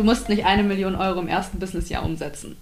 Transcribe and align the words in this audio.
Du 0.00 0.06
musst 0.06 0.30
nicht 0.30 0.46
eine 0.46 0.62
Million 0.62 0.94
Euro 0.94 1.20
im 1.20 1.28
ersten 1.28 1.58
Businessjahr 1.58 2.06
umsetzen. 2.06 2.56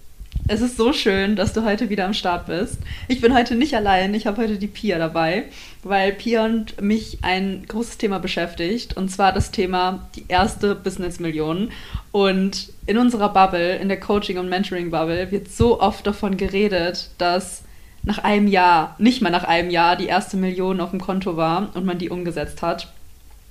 Es 0.49 0.59
ist 0.59 0.75
so 0.75 0.91
schön, 0.91 1.37
dass 1.37 1.53
du 1.53 1.63
heute 1.63 1.89
wieder 1.89 2.03
am 2.03 2.13
Start 2.13 2.47
bist. 2.47 2.79
Ich 3.07 3.21
bin 3.21 3.33
heute 3.33 3.55
nicht 3.55 3.73
allein, 3.75 4.13
ich 4.13 4.27
habe 4.27 4.41
heute 4.41 4.57
die 4.57 4.67
Pia 4.67 4.97
dabei, 4.97 5.45
weil 5.81 6.11
Pia 6.11 6.43
und 6.43 6.81
mich 6.81 7.19
ein 7.21 7.63
großes 7.65 7.97
Thema 7.97 8.19
beschäftigt, 8.19 8.97
und 8.97 9.07
zwar 9.07 9.31
das 9.31 9.51
Thema 9.51 10.09
die 10.17 10.25
erste 10.27 10.75
Business-Million. 10.75 11.71
Und 12.11 12.73
in 12.87 12.97
unserer 12.97 13.29
Bubble, 13.29 13.77
in 13.77 13.87
der 13.87 14.01
Coaching- 14.01 14.37
und 14.37 14.49
Mentoring-Bubble, 14.49 15.31
wird 15.31 15.49
so 15.49 15.79
oft 15.79 16.05
davon 16.05 16.35
geredet, 16.35 17.09
dass 17.19 17.63
nach 18.03 18.17
einem 18.17 18.49
Jahr, 18.49 18.97
nicht 18.99 19.21
mal 19.21 19.29
nach 19.29 19.45
einem 19.45 19.69
Jahr, 19.69 19.95
die 19.95 20.07
erste 20.07 20.35
Million 20.35 20.81
auf 20.81 20.89
dem 20.89 20.99
Konto 20.99 21.37
war 21.37 21.69
und 21.73 21.85
man 21.85 21.99
die 21.99 22.09
umgesetzt 22.09 22.61
hat. 22.61 22.91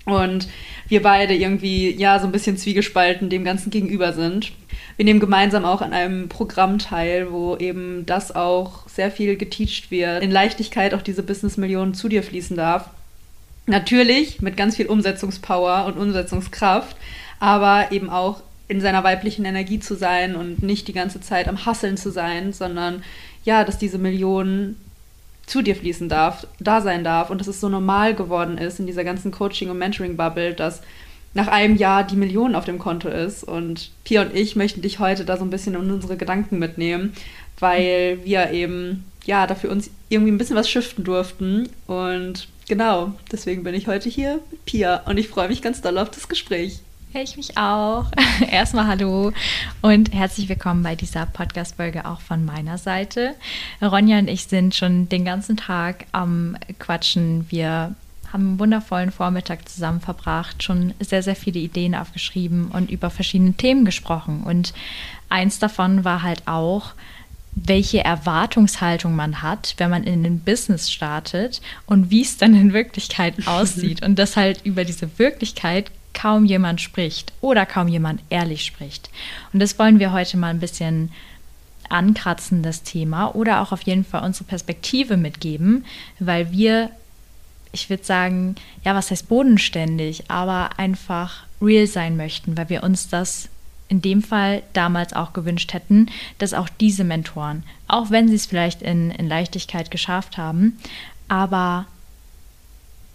Und 0.09 0.49
wir 0.89 1.03
beide 1.03 1.35
irgendwie, 1.35 1.91
ja, 1.91 2.19
so 2.19 2.27
ein 2.27 2.33
bisschen 2.33 2.57
zwiegespalten 2.57 3.29
dem 3.29 3.45
Ganzen 3.45 3.71
gegenüber 3.71 4.13
sind. 4.13 4.53
Wir 4.97 5.05
nehmen 5.05 5.21
gemeinsam 5.21 5.65
auch 5.65 5.81
an 5.83 5.93
einem 5.93 6.29
Programm 6.29 6.79
teil, 6.79 7.31
wo 7.31 7.57
eben 7.57 8.05
das 8.07 8.35
auch 8.35 8.89
sehr 8.89 9.11
viel 9.11 9.37
geteacht 9.37 9.91
wird. 9.91 10.23
In 10.23 10.31
Leichtigkeit 10.31 10.95
auch 10.95 11.03
diese 11.03 11.23
Business-Millionen 11.23 11.95
zu 11.95 12.09
dir 12.09 12.23
fließen 12.23 12.57
darf. 12.57 12.91
Natürlich 13.67 14.41
mit 14.41 14.57
ganz 14.57 14.77
viel 14.77 14.87
Umsetzungspower 14.87 15.85
und 15.87 15.99
Umsetzungskraft, 15.99 16.97
aber 17.39 17.93
eben 17.93 18.09
auch 18.09 18.43
in 18.67 18.81
seiner 18.81 19.05
weiblichen 19.05 19.45
Energie 19.45 19.79
zu 19.79 19.95
sein 19.95 20.37
und 20.37 20.63
nicht 20.63 20.89
die 20.89 20.93
ganze 20.93 21.21
Zeit 21.21 21.49
am 21.49 21.65
Hasseln 21.65 21.97
zu 21.97 22.11
sein, 22.11 22.53
sondern 22.53 23.03
ja, 23.45 23.65
dass 23.65 23.79
diese 23.79 23.99
Millionen 23.99 24.77
zu 25.49 25.63
dir 25.63 25.75
fließen 25.75 26.09
darf, 26.09 26.47
da 26.61 26.81
sein 26.81 27.05
darf 27.05 27.31
und 27.31 27.41
dass 27.41 27.49
es 27.49 27.61
so 27.61 27.69
normal 27.69 28.15
geworden 28.15 28.59
ist 28.59 28.79
in 28.79 28.87
dieser 28.87 29.05
ganzen 29.05 29.33
Coaching- 29.33 29.71
und 29.71 29.79
Mentoring-Bubble, 29.79 30.55
dass 30.55 30.83
nach 31.35 31.49
einem 31.49 31.77
Jahr 31.77 32.05
die 32.05 32.17
Million 32.17 32.55
auf 32.55 32.65
dem 32.65 32.79
Konto 32.79 33.09
ist. 33.09 33.45
Und 33.45 33.91
Pia 34.05 34.23
und 34.23 34.35
ich 34.35 34.57
möchten 34.57 34.83
dich 34.83 34.99
heute 34.99 35.25
da 35.25 35.37
so 35.37 35.45
ein 35.45 35.51
bisschen 35.51 35.75
in 35.75 35.91
unsere 35.91 36.17
Gedanken 36.17 36.59
mitnehmen, 36.59 37.13
weil 37.59 38.19
wir 38.25 38.51
eben 38.51 39.05
ja 39.25 39.47
dafür 39.47 39.71
uns 39.71 39.91
irgendwie 40.09 40.33
ein 40.33 40.39
bisschen 40.39 40.57
was 40.57 40.71
shiften 40.71 41.05
durften. 41.05 41.69
Und 41.87 42.49
genau, 42.69 43.13
deswegen 43.31 43.63
bin 43.63 43.75
ich 43.75 43.87
heute 43.87 44.09
hier 44.09 44.41
mit 44.51 44.65
Pia 44.65 45.03
und 45.07 45.19
ich 45.19 45.29
freue 45.29 45.49
mich 45.49 45.63
ganz 45.63 45.81
doll 45.81 45.99
auf 45.99 46.11
das 46.11 46.29
Gespräch. 46.29 46.81
Ich 47.23 47.37
mich 47.37 47.59
auch. 47.59 48.07
Erstmal 48.49 48.87
hallo 48.87 49.33
und 49.83 50.15
herzlich 50.15 50.49
willkommen 50.49 50.85
bei 50.85 50.95
dieser 50.95 51.27
Podcast-Folge 51.27 52.05
auch 52.05 52.21
von 52.21 52.45
meiner 52.45 52.79
Seite. 52.79 53.35
Ronja 53.83 54.21
und 54.21 54.29
ich 54.29 54.45
sind 54.45 54.77
schon 54.77 55.09
den 55.09 55.25
ganzen 55.25 55.57
Tag 55.57 56.07
am 56.13 56.57
Quatschen. 56.79 57.47
Wir 57.51 57.97
haben 58.33 58.47
einen 58.51 58.59
wundervollen 58.61 59.11
Vormittag 59.11 59.69
zusammen 59.69 60.01
verbracht, 60.01 60.63
schon 60.63 60.95
sehr, 61.01 61.25
sehr 61.25 61.35
viele 61.35 61.59
Ideen 61.59 61.97
aufgeschrieben 61.97 62.69
und 62.69 62.89
über 62.89 63.11
verschiedene 63.11 63.55
Themen 63.55 63.85
gesprochen. 63.85 64.45
Und 64.45 64.73
eins 65.29 65.59
davon 65.59 66.05
war 66.05 66.23
halt 66.23 66.47
auch, 66.47 66.93
welche 67.57 68.05
Erwartungshaltung 68.05 69.17
man 69.17 69.43
hat, 69.43 69.75
wenn 69.79 69.91
man 69.91 70.05
in 70.05 70.25
ein 70.25 70.39
Business 70.39 70.89
startet 70.89 71.63
und 71.87 72.11
wie 72.13 72.23
es 72.23 72.37
dann 72.37 72.55
in 72.55 72.73
Wirklichkeit 72.73 73.35
aussieht. 73.47 74.05
Und 74.05 74.21
dass 74.21 74.37
halt 74.37 74.61
über 74.65 74.85
diese 74.85 75.19
Wirklichkeit 75.19 75.91
kaum 76.15 76.45
jemand 76.45 76.81
spricht 76.81 77.33
oder 77.41 77.67
kaum 77.67 77.89
jemand 77.89 78.21
ehrlich 78.31 78.65
spricht. 78.65 79.11
Und 79.53 79.61
das 79.61 79.79
wollen 79.79 79.99
wir 79.99 80.13
heute 80.13 80.37
mal 80.37 80.49
ein 80.49 80.61
bisschen 80.61 81.13
ankratzen, 81.89 82.63
das 82.63 82.83
Thema, 82.83 83.35
oder 83.35 83.63
auch 83.63 83.73
auf 83.73 83.83
jeden 83.83 84.05
Fall 84.05 84.25
unsere 84.25 84.45
Perspektive 84.45 85.17
mitgeben, 85.17 85.85
weil 86.19 86.53
wir, 86.53 86.91
ich 87.73 87.89
würde 87.89 88.05
sagen, 88.05 88.57
ja, 88.85 88.95
was 88.95 89.11
heißt 89.11 89.29
bodenständig, 89.29 90.31
aber 90.31 90.79
einfach 90.79 91.45
real 91.63 91.87
sein 91.87 92.17
möchten, 92.17 92.57
weil 92.57 92.69
wir 92.69 92.83
uns 92.83 93.09
das 93.09 93.49
in 93.89 94.03
dem 94.03 94.23
Fall 94.23 94.63
damals 94.75 95.15
auch 95.15 95.33
gewünscht 95.33 95.73
hätten, 95.73 96.11
dass 96.37 96.53
auch 96.53 96.69
diese 96.69 97.05
Mentoren, 97.05 97.63
auch 97.87 98.11
wenn 98.11 98.29
sie 98.29 98.35
es 98.35 98.45
vielleicht 98.45 98.83
in, 98.83 99.11
in 99.11 99.29
Leichtigkeit 99.29 99.91
geschafft 99.91 100.37
haben, 100.37 100.79
aber 101.27 101.87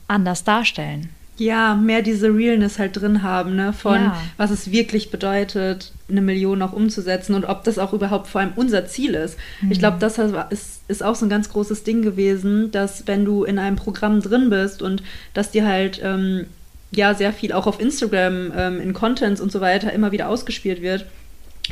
anders 0.08 0.44
darstellen 0.44 1.10
ja, 1.38 1.76
mehr 1.76 2.02
diese 2.02 2.28
Realness 2.28 2.78
halt 2.78 2.96
drin 2.96 3.24
haben, 3.24 3.56
ne? 3.56 3.74
Von 3.74 3.96
ja. 3.96 4.22
was 4.38 4.52
es 4.52 4.72
wirklich 4.72 5.10
bedeutet, 5.10 5.92
eine 6.10 6.22
Million 6.22 6.62
auch 6.62 6.74
umzusetzen 6.74 7.34
und 7.34 7.46
ob 7.46 7.64
das 7.64 7.80
auch 7.80 7.94
überhaupt 7.94 8.28
vor 8.28 8.42
allem 8.42 8.54
unser 8.56 8.86
Ziel 8.86 9.16
ist. 9.16 9.38
Mhm. 9.62 9.72
Ich 9.72 9.80
glaube, 9.80 9.98
das 10.00 10.20
ist, 10.52 10.82
ist 10.88 11.04
auch 11.04 11.16
so 11.16 11.26
ein 11.26 11.30
ganz 11.30 11.50
großes 11.50 11.84
Ding 11.84 12.04
gewesen, 12.04 12.72
dass 12.72 13.08
wenn 13.08 13.26
du 13.26 13.44
in 13.44 13.58
einem 13.58 13.78
Programm 13.78 14.22
drin 14.22 14.50
bist 14.50 14.82
und 14.82 15.02
dass 15.34 15.50
dir 15.50 15.66
halt 15.66 16.00
ähm, 16.04 16.46
ja 16.92 17.16
sehr 17.16 17.34
viel 17.34 17.52
auch 17.52 17.66
auf 17.66 17.80
Instagram 17.80 18.52
ähm, 18.56 18.80
in 18.80 18.94
Contents 18.94 19.42
und 19.42 19.52
so 19.52 19.60
weiter 19.60 19.92
immer 19.92 20.12
wieder 20.12 20.30
ausgespielt 20.30 20.84
wird, 20.84 21.08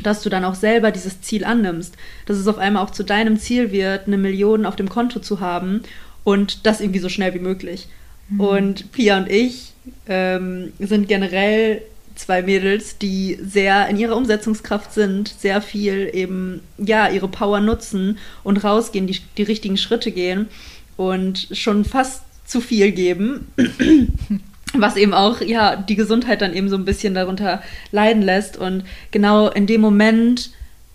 dass 0.02 0.22
du 0.22 0.30
dann 0.30 0.44
auch 0.44 0.56
selber 0.56 0.90
dieses 0.90 1.20
Ziel 1.20 1.44
annimmst, 1.44 1.94
dass 2.26 2.38
es 2.38 2.48
auf 2.48 2.58
einmal 2.58 2.82
auch 2.82 2.90
zu 2.90 3.04
deinem 3.04 3.38
Ziel 3.38 3.70
wird, 3.70 4.08
eine 4.08 4.18
Million 4.18 4.66
auf 4.66 4.74
dem 4.74 4.88
Konto 4.88 5.20
zu 5.20 5.38
haben 5.38 5.82
und 6.24 6.66
das 6.66 6.80
irgendwie 6.80 6.98
so 6.98 7.08
schnell 7.08 7.34
wie 7.34 7.38
möglich. 7.38 7.88
Mhm. 8.32 8.40
Und 8.40 8.92
Pia 8.92 9.18
und 9.18 9.30
ich 9.30 9.72
ähm, 10.08 10.72
sind 10.78 11.08
generell 11.08 11.82
zwei 12.14 12.42
Mädels, 12.42 12.98
die 12.98 13.38
sehr 13.42 13.88
in 13.88 13.96
ihrer 13.96 14.16
Umsetzungskraft 14.16 14.92
sind, 14.92 15.28
sehr 15.28 15.62
viel 15.62 16.10
eben, 16.12 16.60
ja, 16.78 17.08
ihre 17.08 17.28
Power 17.28 17.60
nutzen 17.60 18.18
und 18.44 18.62
rausgehen, 18.62 19.06
die, 19.06 19.18
die 19.36 19.42
richtigen 19.42 19.76
Schritte 19.76 20.12
gehen 20.12 20.48
und 20.96 21.48
schon 21.52 21.84
fast 21.84 22.22
zu 22.46 22.60
viel 22.60 22.92
geben. 22.92 23.48
was 24.74 24.96
eben 24.96 25.12
auch 25.12 25.42
ja 25.42 25.76
die 25.76 25.96
Gesundheit 25.96 26.40
dann 26.40 26.54
eben 26.54 26.70
so 26.70 26.76
ein 26.76 26.86
bisschen 26.86 27.12
darunter 27.12 27.62
leiden 27.90 28.22
lässt 28.22 28.56
und 28.56 28.84
genau 29.10 29.48
in 29.48 29.66
dem 29.66 29.82
Moment 29.82 30.50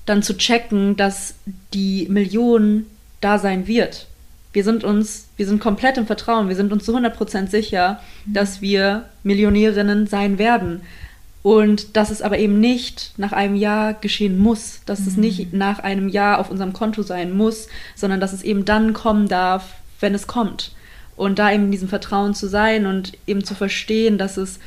dann 0.07 0.23
zu 0.23 0.35
checken, 0.35 0.95
dass 0.95 1.35
die 1.75 2.07
Million 2.09 2.87
da 3.21 3.37
sein 3.37 3.67
wird 3.67 4.07
wir 4.57 4.63
sind 4.63 4.83
uns, 4.83 5.27
wir 5.37 5.45
sind 5.45 5.59
komplett 5.59 5.99
im 5.99 6.07
Vertrauen, 6.07 6.49
wir 6.49 6.55
sind 6.55 6.73
uns 6.73 6.83
zu 6.83 6.97
100% 6.97 7.47
sicher, 7.47 8.01
dass 8.25 8.59
wir 8.59 9.05
Millionärinnen 9.21 10.07
sein 10.07 10.39
werden. 10.39 10.81
Und 11.43 11.95
dass 11.95 12.09
es 12.09 12.23
aber 12.23 12.39
eben 12.39 12.59
nicht 12.59 13.13
nach 13.17 13.33
einem 13.33 13.53
Jahr 13.53 13.93
geschehen 13.93 14.39
muss, 14.39 14.81
dass 14.87 15.01
mhm. 15.01 15.07
es 15.09 15.17
nicht 15.17 15.53
nach 15.53 15.77
einem 15.77 16.09
Jahr 16.09 16.39
auf 16.39 16.49
unserem 16.49 16.73
Konto 16.73 17.03
sein 17.03 17.37
muss, 17.37 17.67
sondern 17.95 18.19
dass 18.19 18.33
es 18.33 18.41
eben 18.41 18.65
dann 18.65 18.93
kommen 18.93 19.27
darf, 19.27 19.75
wenn 19.99 20.15
es 20.15 20.25
kommt. 20.25 20.71
Und 21.15 21.37
da 21.37 21.51
eben 21.51 21.65
in 21.65 21.71
diesem 21.71 21.87
Vertrauen 21.87 22.33
zu 22.33 22.47
sein 22.47 22.87
und 22.87 23.13
eben 23.27 23.43
zu 23.43 23.53
verstehen, 23.53 24.17
dass 24.17 24.37
es 24.37 24.57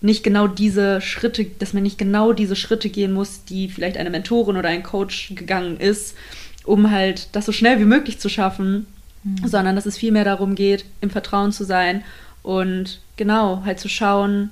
nicht 0.00 0.24
genau 0.24 0.46
diese 0.46 1.02
Schritte, 1.02 1.44
dass 1.44 1.74
man 1.74 1.82
nicht 1.82 1.98
genau 1.98 2.32
diese 2.32 2.56
Schritte 2.56 2.88
gehen 2.88 3.12
muss, 3.12 3.44
die 3.44 3.68
vielleicht 3.68 3.98
eine 3.98 4.08
Mentorin 4.08 4.56
oder 4.56 4.70
ein 4.70 4.82
Coach 4.82 5.34
gegangen 5.34 5.78
ist, 5.78 6.16
um 6.64 6.90
halt 6.90 7.28
das 7.32 7.44
so 7.44 7.52
schnell 7.52 7.78
wie 7.78 7.84
möglich 7.84 8.18
zu 8.18 8.30
schaffen, 8.30 8.86
mhm. 9.24 9.46
sondern 9.46 9.76
dass 9.76 9.86
es 9.86 9.96
vielmehr 9.96 10.24
darum 10.24 10.54
geht, 10.54 10.84
im 11.00 11.10
Vertrauen 11.10 11.52
zu 11.52 11.64
sein 11.64 12.04
und 12.42 13.00
genau 13.16 13.62
halt 13.64 13.80
zu 13.80 13.88
schauen, 13.88 14.50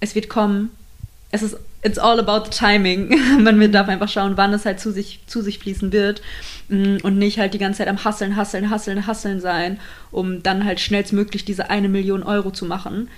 es 0.00 0.14
wird 0.14 0.28
kommen. 0.28 0.70
Es 1.30 1.42
ist 1.42 1.56
it's 1.82 1.98
all 1.98 2.18
about 2.20 2.44
the 2.44 2.50
timing. 2.50 3.08
Man 3.42 3.72
darf 3.72 3.88
einfach 3.88 4.08
schauen, 4.08 4.36
wann 4.36 4.52
es 4.52 4.64
halt 4.64 4.80
zu 4.80 4.92
sich, 4.92 5.20
zu 5.26 5.42
sich 5.42 5.58
fließen 5.58 5.92
wird 5.92 6.22
mm, 6.68 6.98
und 7.02 7.18
nicht 7.18 7.38
halt 7.38 7.54
die 7.54 7.58
ganze 7.58 7.78
Zeit 7.78 7.88
am 7.88 8.04
Hasseln, 8.04 8.36
Hasseln, 8.36 8.70
Hasseln, 8.70 9.06
Hasseln 9.06 9.40
sein, 9.40 9.78
um 10.10 10.42
dann 10.42 10.64
halt 10.64 10.80
schnellstmöglich 10.80 11.44
diese 11.44 11.70
eine 11.70 11.88
Million 11.88 12.22
Euro 12.22 12.50
zu 12.50 12.66
machen, 12.66 13.08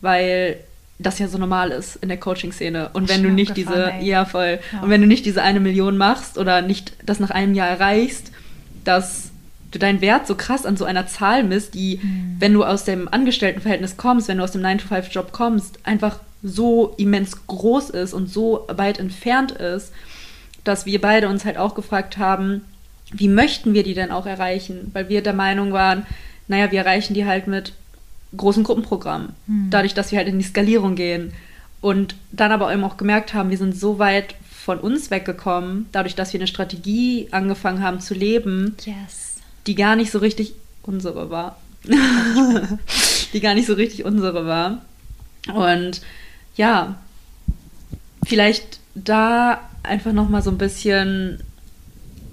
weil 0.00 0.58
das 0.98 1.18
ja 1.18 1.26
so 1.26 1.38
normal 1.38 1.70
ist 1.72 1.96
in 1.96 2.08
der 2.08 2.18
Coaching-Szene. 2.18 2.90
Und 2.92 3.08
wenn 3.08 3.22
du 3.22 3.30
nicht 3.30 3.56
diese, 3.56 3.92
ey. 3.92 4.06
ja 4.06 4.24
voll, 4.24 4.60
ja. 4.72 4.80
und 4.80 4.90
wenn 4.90 5.00
du 5.00 5.08
nicht 5.08 5.26
diese 5.26 5.42
eine 5.42 5.58
Million 5.58 5.96
machst 5.96 6.38
oder 6.38 6.62
nicht 6.62 6.92
das 7.04 7.18
nach 7.18 7.30
einem 7.30 7.54
Jahr 7.54 7.68
erreichst, 7.68 8.30
dass 8.84 9.32
du 9.74 9.78
deinen 9.78 10.00
Wert 10.00 10.26
so 10.26 10.34
krass 10.34 10.66
an 10.66 10.76
so 10.76 10.84
einer 10.84 11.06
Zahl 11.06 11.44
misst, 11.44 11.74
die, 11.74 12.00
mhm. 12.02 12.36
wenn 12.38 12.52
du 12.52 12.64
aus 12.64 12.84
dem 12.84 13.08
Angestelltenverhältnis 13.08 13.96
kommst, 13.96 14.28
wenn 14.28 14.38
du 14.38 14.44
aus 14.44 14.52
dem 14.52 14.62
9-to-5-Job 14.62 15.32
kommst, 15.32 15.78
einfach 15.84 16.18
so 16.42 16.94
immens 16.98 17.46
groß 17.46 17.90
ist 17.90 18.12
und 18.12 18.28
so 18.30 18.66
weit 18.68 18.98
entfernt 18.98 19.52
ist, 19.52 19.92
dass 20.62 20.86
wir 20.86 21.00
beide 21.00 21.28
uns 21.28 21.44
halt 21.44 21.58
auch 21.58 21.74
gefragt 21.74 22.18
haben, 22.18 22.62
wie 23.12 23.28
möchten 23.28 23.74
wir 23.74 23.82
die 23.82 23.94
denn 23.94 24.10
auch 24.10 24.26
erreichen? 24.26 24.90
Weil 24.92 25.08
wir 25.08 25.22
der 25.22 25.34
Meinung 25.34 25.72
waren, 25.72 26.06
naja, 26.48 26.70
wir 26.70 26.80
erreichen 26.80 27.14
die 27.14 27.26
halt 27.26 27.46
mit 27.46 27.72
großen 28.36 28.64
Gruppenprogrammen. 28.64 29.30
Mhm. 29.46 29.70
Dadurch, 29.70 29.94
dass 29.94 30.10
wir 30.10 30.18
halt 30.18 30.28
in 30.28 30.38
die 30.38 30.44
Skalierung 30.44 30.94
gehen. 30.94 31.32
und 31.80 32.16
dann 32.32 32.50
aber 32.50 32.72
eben 32.72 32.82
auch 32.82 32.96
gemerkt 32.96 33.34
haben, 33.34 33.50
wir 33.50 33.58
sind 33.58 33.76
so 33.76 33.98
weit 33.98 34.34
von 34.64 34.80
uns 34.80 35.10
weggekommen, 35.10 35.86
dadurch, 35.92 36.14
dass 36.14 36.32
wir 36.32 36.40
eine 36.40 36.46
Strategie 36.46 37.28
angefangen 37.30 37.82
haben 37.82 38.00
zu 38.00 38.14
leben, 38.14 38.74
yes. 38.86 39.23
Die 39.66 39.74
gar 39.74 39.96
nicht 39.96 40.10
so 40.10 40.18
richtig 40.18 40.54
unsere 40.82 41.30
war. 41.30 41.58
die 43.32 43.40
gar 43.40 43.54
nicht 43.54 43.66
so 43.66 43.74
richtig 43.74 44.04
unsere 44.04 44.46
war. 44.46 44.84
Und 45.52 46.00
ja, 46.56 46.98
vielleicht 48.24 48.80
da 48.94 49.60
einfach 49.82 50.12
noch 50.12 50.28
mal 50.28 50.42
so 50.42 50.50
ein 50.50 50.58
bisschen 50.58 51.42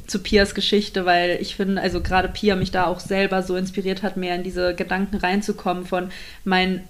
zu 0.08 0.20
Pias 0.20 0.54
Geschichte, 0.56 1.06
weil 1.06 1.38
ich 1.42 1.56
finde, 1.56 1.82
also 1.82 2.02
gerade 2.02 2.28
Pia 2.28 2.56
mich 2.56 2.72
da 2.72 2.86
auch 2.86 3.00
selber 3.00 3.44
so 3.44 3.56
inspiriert 3.56 4.04
hat, 4.04 4.18
mehr 4.18 4.36
in 4.36 4.44
diese 4.44 4.76
Gedanken 4.76 5.18
reinzukommen 5.18 5.86
von 5.86 6.12
mein 6.44 6.84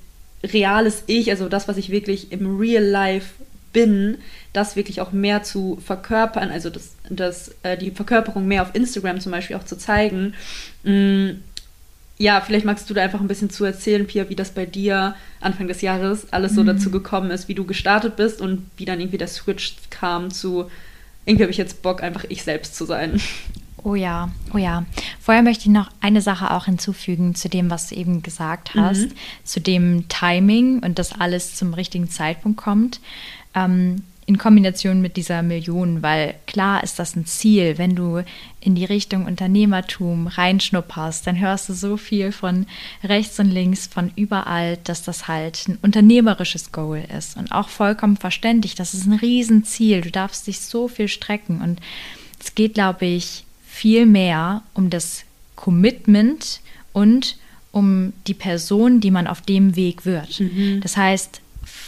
reales 0.44 1.04
Ich, 1.06 1.30
also 1.30 1.48
das, 1.48 1.68
was 1.68 1.78
ich 1.78 1.92
wirklich 1.92 2.32
im 2.32 2.58
Real 2.58 2.84
Life 2.84 3.30
bin, 3.74 4.18
das 4.54 4.76
wirklich 4.76 5.02
auch 5.02 5.12
mehr 5.12 5.44
zu 5.44 5.80
verkörpern, 5.86 6.50
also 6.50 6.70
das, 6.70 6.96
das, 7.10 7.56
äh, 7.64 7.78
die 7.78 7.92
Verkörperung 7.92 8.48
mehr 8.48 8.62
auf 8.62 8.76
Instagram 8.76 9.20
zum 9.20 9.32
Beispiel 9.32 9.56
auch 9.56 9.64
zu 9.64 9.78
zeigen. 9.78 10.34
Mm, 10.84 11.32
ja, 12.18 12.40
vielleicht 12.42 12.66
magst 12.66 12.90
du 12.90 12.94
da 12.94 13.02
einfach 13.02 13.20
ein 13.20 13.28
bisschen 13.28 13.50
zu 13.50 13.66
erzählen, 13.66 14.06
Pia, 14.06 14.30
wie 14.30 14.36
das 14.36 14.52
bei 14.52 14.66
dir 14.66 15.16
Anfang 15.40 15.68
des 15.68 15.82
Jahres 15.82 16.32
alles 16.32 16.54
so 16.54 16.62
mhm. 16.62 16.68
dazu 16.68 16.92
gekommen 16.92 17.32
ist, 17.32 17.48
wie 17.48 17.56
du 17.56 17.66
gestartet 17.66 18.16
bist 18.16 18.42
und 18.42 18.70
wie 18.78 18.86
dann 18.86 19.00
irgendwie 19.00 19.18
der 19.18 19.28
Switch 19.28 19.76
kam 19.90 20.30
zu, 20.30 20.70
irgendwie 21.26 21.44
habe 21.44 21.52
ich 21.52 21.58
jetzt 21.58 21.82
Bock, 21.82 22.04
einfach 22.04 22.26
ich 22.30 22.44
selbst 22.44 22.76
zu 22.76 22.86
sein. 22.86 23.20
Oh 23.84 23.96
ja, 23.96 24.30
oh 24.54 24.58
ja. 24.58 24.86
Vorher 25.20 25.42
möchte 25.42 25.64
ich 25.64 25.72
noch 25.72 25.90
eine 26.02 26.22
Sache 26.22 26.52
auch 26.52 26.66
hinzufügen 26.66 27.34
zu 27.34 27.50
dem, 27.50 27.72
was 27.72 27.90
du 27.90 27.96
eben 27.96 28.22
gesagt 28.22 28.76
hast, 28.76 29.10
mhm. 29.10 29.14
zu 29.44 29.60
dem 29.60 30.08
Timing 30.08 30.80
und 30.84 31.00
dass 31.00 31.20
alles 31.20 31.56
zum 31.56 31.74
richtigen 31.74 32.10
Zeitpunkt 32.10 32.58
kommt. 32.58 33.00
Ähm, 33.54 34.04
in 34.28 34.38
Kombination 34.38 35.02
mit 35.02 35.18
dieser 35.18 35.42
Million, 35.42 36.02
weil 36.02 36.36
klar 36.48 36.84
ist 36.84 37.00
das 37.00 37.16
ein 37.16 37.26
Ziel, 37.26 37.78
wenn 37.78 37.96
du 37.96 38.24
in 38.62 38.76
die 38.76 38.86
Richtung 38.86 39.26
Unternehmertum 39.26 40.28
reinschnupperst, 40.28 41.28
dann 41.28 41.40
hörst 41.40 41.68
du 41.68 41.74
so 41.74 41.98
viel 41.98 42.32
von 42.32 42.66
rechts 43.04 43.40
und 43.40 43.50
links, 43.50 43.88
von 43.88 44.12
überall, 44.16 44.78
dass 44.86 45.04
das 45.04 45.28
halt 45.28 45.68
ein 45.68 45.80
unternehmerisches 45.82 46.72
Goal 46.72 47.04
ist 47.18 47.36
und 47.36 47.52
auch 47.52 47.68
vollkommen 47.68 48.16
verständlich, 48.16 48.76
das 48.76 48.94
ist 48.94 49.06
ein 49.06 49.20
Riesenziel, 49.20 50.00
du 50.02 50.12
darfst 50.12 50.48
dich 50.48 50.62
so 50.62 50.88
viel 50.88 51.10
strecken 51.10 51.60
und 51.62 51.82
es 52.40 52.56
geht, 52.56 52.76
glaube 52.76 53.06
ich, 53.06 53.44
viel 53.68 54.06
mehr 54.06 54.64
um 54.74 54.90
das 54.90 55.24
Commitment 55.56 56.62
und 56.94 57.38
um 57.72 58.14
die 58.28 58.34
Person, 58.34 59.00
die 59.00 59.12
man 59.12 59.28
auf 59.28 59.42
dem 59.42 59.76
Weg 59.76 60.06
wird. 60.06 60.40
Mhm. 60.40 60.80
Das 60.82 60.96
heißt, 60.96 61.41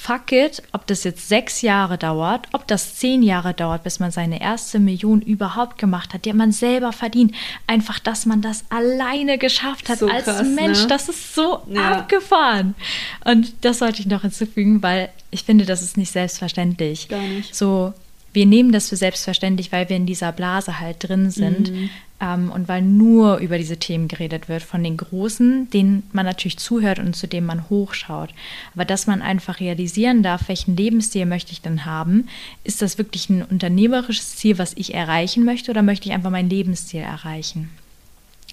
fuck 0.03 0.33
it, 0.33 0.61
ob 0.73 0.85
das 0.87 1.05
jetzt 1.05 1.29
sechs 1.29 1.61
Jahre 1.61 1.97
dauert, 1.97 2.47
ob 2.51 2.67
das 2.67 2.95
zehn 2.95 3.23
Jahre 3.23 3.53
dauert, 3.53 3.83
bis 3.83 4.01
man 4.01 4.11
seine 4.11 4.41
erste 4.41 4.79
Million 4.79 5.21
überhaupt 5.21 5.77
gemacht 5.77 6.13
hat, 6.13 6.25
die 6.25 6.29
hat 6.29 6.35
man 6.35 6.51
selber 6.51 6.91
verdient. 6.91 7.33
Einfach, 7.67 7.99
dass 7.99 8.25
man 8.25 8.41
das 8.41 8.65
alleine 8.69 9.37
geschafft 9.37 9.87
hat 9.87 9.99
so 9.99 10.07
als 10.07 10.25
krass, 10.25 10.45
Mensch, 10.45 10.81
ne? 10.81 10.87
das 10.87 11.07
ist 11.07 11.33
so 11.33 11.61
ja. 11.69 11.99
abgefahren. 11.99 12.75
Und 13.23 13.53
das 13.61 13.79
sollte 13.79 14.01
ich 14.01 14.07
noch 14.07 14.23
hinzufügen, 14.23 14.83
weil 14.83 15.09
ich 15.31 15.43
finde, 15.43 15.65
das 15.65 15.81
ist 15.81 15.95
nicht 15.95 16.11
selbstverständlich. 16.11 17.07
Gar 17.07 17.21
nicht. 17.21 17.55
So, 17.55 17.93
wir 18.33 18.45
nehmen 18.47 18.71
das 18.71 18.89
für 18.89 18.95
selbstverständlich, 18.95 19.71
weil 19.71 19.89
wir 19.89 19.95
in 19.95 20.05
dieser 20.05 20.31
Blase 20.31 20.79
halt 20.79 21.07
drin 21.07 21.29
sind 21.29 21.71
mhm. 21.71 21.89
ähm, 22.19 22.51
und 22.51 22.67
weil 22.67 22.81
nur 22.81 23.37
über 23.37 23.59
diese 23.59 23.77
Themen 23.77 24.07
geredet 24.07 24.49
wird 24.49 24.63
von 24.63 24.83
den 24.83 24.97
Großen, 24.97 25.69
denen 25.69 26.03
man 26.11 26.25
natürlich 26.25 26.57
zuhört 26.57 26.97
und 26.97 27.15
zu 27.15 27.27
denen 27.27 27.45
man 27.45 27.69
hochschaut. 27.69 28.31
Aber 28.73 28.85
dass 28.85 29.05
man 29.05 29.21
einfach 29.21 29.59
realisieren 29.59 30.23
darf, 30.23 30.47
welchen 30.47 30.75
Lebensstil 30.75 31.27
möchte 31.27 31.51
ich 31.51 31.61
denn 31.61 31.85
haben? 31.85 32.27
Ist 32.63 32.81
das 32.81 32.97
wirklich 32.97 33.29
ein 33.29 33.43
unternehmerisches 33.43 34.35
Ziel, 34.35 34.57
was 34.57 34.73
ich 34.75 34.95
erreichen 34.95 35.45
möchte 35.45 35.69
oder 35.69 35.83
möchte 35.83 36.09
ich 36.09 36.15
einfach 36.15 36.31
meinen 36.31 36.49
Lebensstil 36.49 37.01
erreichen? 37.01 37.69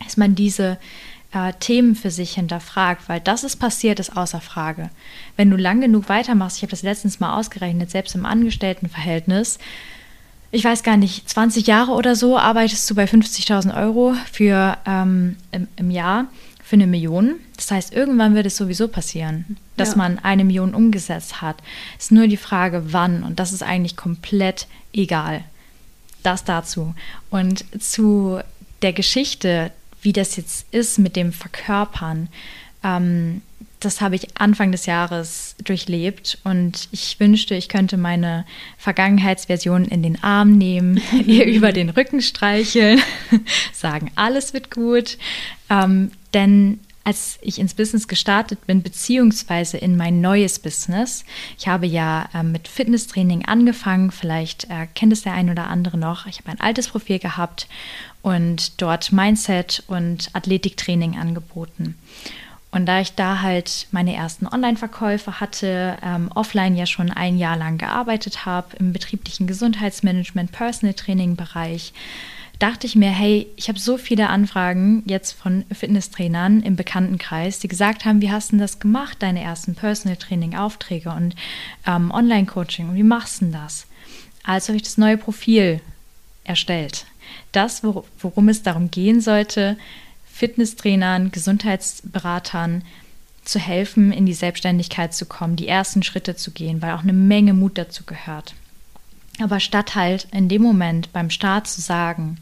Dass 0.04 0.18
man 0.18 0.34
diese 0.34 0.78
äh, 1.32 1.52
Themen 1.60 1.94
für 1.94 2.10
sich 2.10 2.34
hinterfragt, 2.34 3.08
weil 3.08 3.20
das 3.20 3.44
ist 3.44 3.56
passiert, 3.56 4.00
ist 4.00 4.16
außer 4.16 4.40
Frage. 4.40 4.90
Wenn 5.36 5.50
du 5.50 5.56
lang 5.56 5.80
genug 5.80 6.08
weitermachst, 6.08 6.56
ich 6.58 6.62
habe 6.62 6.70
das 6.70 6.82
letztens 6.82 7.20
mal 7.20 7.38
ausgerechnet, 7.38 7.90
selbst 7.90 8.14
im 8.14 8.26
Angestelltenverhältnis, 8.26 9.58
ich 10.52 10.64
weiß 10.64 10.82
gar 10.82 10.96
nicht, 10.96 11.28
20 11.28 11.66
Jahre 11.66 11.92
oder 11.92 12.16
so 12.16 12.36
arbeitest 12.36 12.88
du 12.90 12.94
bei 12.94 13.04
50.000 13.04 13.76
Euro 13.80 14.14
für 14.32 14.76
ähm, 14.84 15.36
im, 15.52 15.68
im, 15.76 15.90
Jahr 15.92 16.26
für 16.64 16.74
eine 16.74 16.88
Million. 16.88 17.36
Das 17.56 17.70
heißt, 17.70 17.92
irgendwann 17.92 18.34
wird 18.34 18.46
es 18.46 18.56
sowieso 18.56 18.88
passieren, 18.88 19.56
dass 19.76 19.90
ja. 19.90 19.98
man 19.98 20.18
eine 20.18 20.44
Million 20.44 20.74
umgesetzt 20.74 21.40
hat. 21.40 21.58
Es 21.98 22.06
ist 22.06 22.12
nur 22.12 22.26
die 22.26 22.36
Frage, 22.36 22.92
wann. 22.92 23.22
Und 23.22 23.38
das 23.38 23.52
ist 23.52 23.62
eigentlich 23.62 23.96
komplett 23.96 24.66
egal. 24.92 25.44
Das 26.24 26.42
dazu. 26.42 26.94
Und 27.30 27.64
zu 27.80 28.40
der 28.82 28.92
Geschichte 28.92 29.70
wie 30.02 30.12
das 30.12 30.36
jetzt 30.36 30.66
ist 30.72 30.98
mit 30.98 31.16
dem 31.16 31.32
Verkörpern, 31.32 32.28
ähm, 32.82 33.42
das 33.80 34.02
habe 34.02 34.14
ich 34.14 34.28
Anfang 34.38 34.72
des 34.72 34.86
Jahres 34.86 35.56
durchlebt 35.64 36.38
und 36.44 36.88
ich 36.92 37.18
wünschte, 37.18 37.54
ich 37.54 37.68
könnte 37.68 37.96
meine 37.96 38.44
Vergangenheitsversion 38.76 39.86
in 39.86 40.02
den 40.02 40.22
Arm 40.22 40.58
nehmen, 40.58 41.00
ihr 41.26 41.46
über 41.46 41.72
den 41.72 41.88
Rücken 41.88 42.20
streicheln, 42.20 43.00
sagen, 43.72 44.10
alles 44.14 44.52
wird 44.52 44.70
gut. 44.70 45.16
Ähm, 45.70 46.10
denn 46.34 46.78
als 47.04 47.38
ich 47.40 47.58
ins 47.58 47.74
Business 47.74 48.08
gestartet 48.08 48.66
bin, 48.66 48.82
beziehungsweise 48.82 49.78
in 49.78 49.96
mein 49.96 50.20
neues 50.20 50.58
Business. 50.58 51.24
Ich 51.58 51.66
habe 51.66 51.86
ja 51.86 52.28
äh, 52.34 52.42
mit 52.42 52.68
Fitnesstraining 52.68 53.46
angefangen, 53.46 54.10
vielleicht 54.10 54.64
äh, 54.64 54.86
kennt 54.94 55.12
es 55.12 55.22
der 55.22 55.32
ein 55.32 55.50
oder 55.50 55.68
andere 55.68 55.96
noch. 55.96 56.26
Ich 56.26 56.38
habe 56.38 56.50
ein 56.50 56.60
altes 56.60 56.88
Profil 56.88 57.18
gehabt 57.18 57.68
und 58.22 58.80
dort 58.82 59.12
Mindset 59.12 59.82
und 59.86 60.30
Athletiktraining 60.34 61.18
angeboten. 61.18 61.96
Und 62.72 62.86
da 62.86 63.00
ich 63.00 63.14
da 63.14 63.42
halt 63.42 63.88
meine 63.90 64.14
ersten 64.14 64.46
Online-Verkäufe 64.46 65.40
hatte, 65.40 65.96
ähm, 66.02 66.30
offline 66.34 66.76
ja 66.76 66.86
schon 66.86 67.10
ein 67.10 67.36
Jahr 67.36 67.56
lang 67.56 67.78
gearbeitet 67.78 68.46
habe 68.46 68.76
im 68.76 68.92
betrieblichen 68.92 69.46
Gesundheitsmanagement, 69.46 70.52
Personal 70.52 70.94
Training-Bereich, 70.94 71.92
dachte 72.60 72.86
ich 72.86 72.94
mir, 72.94 73.10
hey, 73.10 73.48
ich 73.56 73.68
habe 73.68 73.78
so 73.78 73.96
viele 73.96 74.28
Anfragen 74.28 75.02
jetzt 75.06 75.32
von 75.32 75.64
Fitnesstrainern 75.72 76.62
im 76.62 76.76
Bekanntenkreis, 76.76 77.58
die 77.58 77.68
gesagt 77.68 78.04
haben, 78.04 78.20
wie 78.20 78.30
hast 78.30 78.52
du 78.52 78.58
das 78.58 78.78
gemacht, 78.78 79.16
deine 79.20 79.42
ersten 79.42 79.74
Personal 79.74 80.16
Training-Aufträge 80.16 81.10
und 81.10 81.34
ähm, 81.86 82.10
Online-Coaching 82.10 82.90
und 82.90 82.94
wie 82.94 83.02
machst 83.02 83.40
du 83.40 83.46
das? 83.46 83.86
Also 84.44 84.68
habe 84.68 84.76
ich 84.76 84.82
das 84.82 84.98
neue 84.98 85.16
Profil 85.16 85.80
erstellt. 86.44 87.06
Das, 87.52 87.82
worum 87.82 88.48
es 88.48 88.62
darum 88.62 88.90
gehen 88.90 89.20
sollte, 89.20 89.76
Fitnesstrainern, 90.30 91.30
Gesundheitsberatern 91.32 92.84
zu 93.44 93.58
helfen, 93.58 94.12
in 94.12 94.26
die 94.26 94.34
Selbstständigkeit 94.34 95.14
zu 95.14 95.26
kommen, 95.26 95.56
die 95.56 95.68
ersten 95.68 96.02
Schritte 96.02 96.36
zu 96.36 96.50
gehen, 96.50 96.82
weil 96.82 96.92
auch 96.92 97.02
eine 97.02 97.12
Menge 97.12 97.54
Mut 97.54 97.78
dazu 97.78 98.04
gehört. 98.04 98.54
Aber 99.40 99.60
statt 99.60 99.94
halt 99.94 100.28
in 100.32 100.48
dem 100.48 100.62
Moment 100.62 101.12
beim 101.12 101.30
Start 101.30 101.66
zu 101.66 101.80
sagen, 101.80 102.38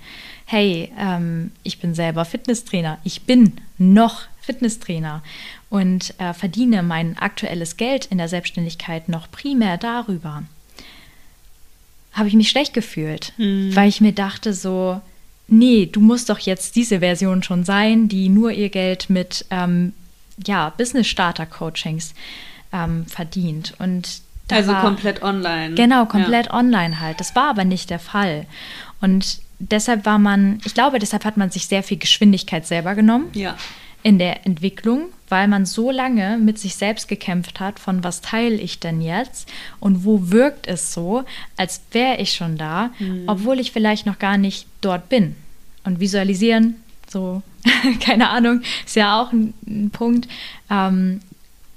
hey, 0.47 0.91
ähm, 0.99 1.53
ich 1.63 1.79
bin 1.79 1.95
selber 1.95 2.25
Fitnesstrainer, 2.25 2.99
ich 3.05 3.23
bin 3.23 3.53
noch 3.77 4.23
Fitnesstrainer 4.41 5.23
und 5.69 6.15
äh, 6.19 6.33
verdiene 6.33 6.83
mein 6.83 7.19
aktuelles 7.19 7.77
Geld 7.77 8.07
in 8.07 8.19
der 8.19 8.29
Selbstständigkeit 8.29 9.09
noch 9.09 9.31
primär 9.31 9.77
darüber, 9.77 10.43
habe 12.13 12.29
ich 12.29 12.35
mich 12.35 12.49
schlecht 12.49 12.73
gefühlt, 12.73 13.35
mhm. 13.37 13.77
weil 13.77 13.89
ich 13.89 14.01
mir 14.01 14.13
dachte 14.13 14.55
so, 14.55 15.01
nee, 15.49 15.87
du 15.87 16.01
musst 16.01 16.31
doch 16.31 16.39
jetzt 16.39 16.77
diese 16.77 17.01
Version 17.01 17.43
schon 17.43 17.65
sein, 17.65 18.09
die 18.09 18.29
nur 18.29 18.53
ihr 18.53 18.71
Geld 18.71 19.11
mit 19.11 19.45
ähm, 19.51 19.93
ja, 20.47 20.71
Business-Starter-Coachings 20.71 22.15
ähm, 22.73 23.07
verdient. 23.07 23.75
Und 23.79 24.23
also 24.57 24.73
war, 24.73 24.81
komplett 24.83 25.23
online. 25.23 25.75
Genau, 25.75 26.07
komplett 26.07 26.47
ja. 26.47 26.55
online 26.55 27.01
halt. 27.01 27.21
Das 27.21 27.35
war 27.35 27.51
aber 27.51 27.65
nicht 27.65 27.91
der 27.91 27.99
Fall. 27.99 28.47
Und 29.01 29.41
deshalb 29.59 30.07
war 30.07 30.19
man, 30.19 30.61
ich 30.65 30.75
glaube, 30.75 30.99
deshalb 30.99 31.25
hat 31.25 31.37
man 31.37 31.51
sich 31.51 31.67
sehr 31.67 31.83
viel 31.83 31.99
Geschwindigkeit 31.99 32.67
selber 32.67 32.95
genommen. 32.95 33.31
Ja. 33.35 33.57
In 34.03 34.19
der 34.19 34.47
Entwicklung, 34.47 35.07
weil 35.29 35.49
man 35.49 35.67
so 35.67 35.91
lange 35.91 36.39
mit 36.39 36.59
sich 36.59 36.77
selbst 36.77 37.09
gekämpft 37.09 37.59
hat, 37.59 37.81
von 37.81 38.05
was 38.05 38.21
teile 38.21 38.55
ich 38.55 38.79
denn 38.79 39.01
jetzt 39.01 39.51
und 39.81 40.05
wo 40.05 40.31
wirkt 40.31 40.69
es 40.69 40.95
so, 40.95 41.25
als 41.57 41.83
wäre 41.91 42.19
ich 42.19 42.33
schon 42.33 42.57
da, 42.57 42.91
mhm. 42.99 43.25
obwohl 43.27 43.59
ich 43.59 43.73
vielleicht 43.73 44.07
noch 44.07 44.19
gar 44.19 44.39
nicht 44.39 44.67
dort 44.81 45.09
bin. 45.09 45.35
Und 45.85 46.01
visualisieren, 46.01 46.77
so, 47.09 47.43
keine 48.01 48.31
Ahnung, 48.31 48.63
ist 48.87 48.97
ja 48.97 49.21
auch 49.21 49.33
ein, 49.33 49.53
ein 49.67 49.91
Punkt. 49.91 50.29
Ähm, 50.71 51.21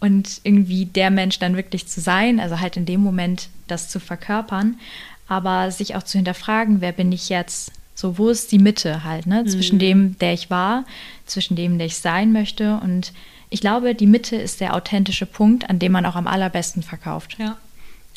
und 0.01 0.41
irgendwie 0.43 0.85
der 0.85 1.11
Mensch 1.11 1.39
dann 1.39 1.55
wirklich 1.55 1.87
zu 1.87 2.01
sein, 2.01 2.39
also 2.39 2.59
halt 2.59 2.75
in 2.75 2.85
dem 2.85 3.01
Moment 3.01 3.49
das 3.67 3.87
zu 3.87 3.99
verkörpern, 3.99 4.79
aber 5.27 5.71
sich 5.71 5.95
auch 5.95 6.03
zu 6.03 6.17
hinterfragen, 6.17 6.81
wer 6.81 6.91
bin 6.91 7.11
ich 7.13 7.29
jetzt? 7.29 7.71
So, 7.95 8.17
wo 8.17 8.29
ist 8.29 8.51
die 8.51 8.57
Mitte 8.57 9.03
halt, 9.03 9.27
ne? 9.27 9.45
Zwischen 9.45 9.75
mhm. 9.75 9.79
dem, 9.79 10.19
der 10.19 10.33
ich 10.33 10.49
war, 10.49 10.85
zwischen 11.25 11.55
dem, 11.55 11.77
der 11.77 11.87
ich 11.87 11.97
sein 11.97 12.33
möchte. 12.33 12.79
Und 12.83 13.13
ich 13.49 13.61
glaube, 13.61 13.93
die 13.93 14.07
Mitte 14.07 14.35
ist 14.35 14.59
der 14.59 14.75
authentische 14.75 15.27
Punkt, 15.27 15.69
an 15.69 15.77
dem 15.77 15.91
man 15.91 16.05
auch 16.05 16.15
am 16.15 16.27
allerbesten 16.27 16.83
verkauft. 16.83 17.37
Ja. 17.37 17.57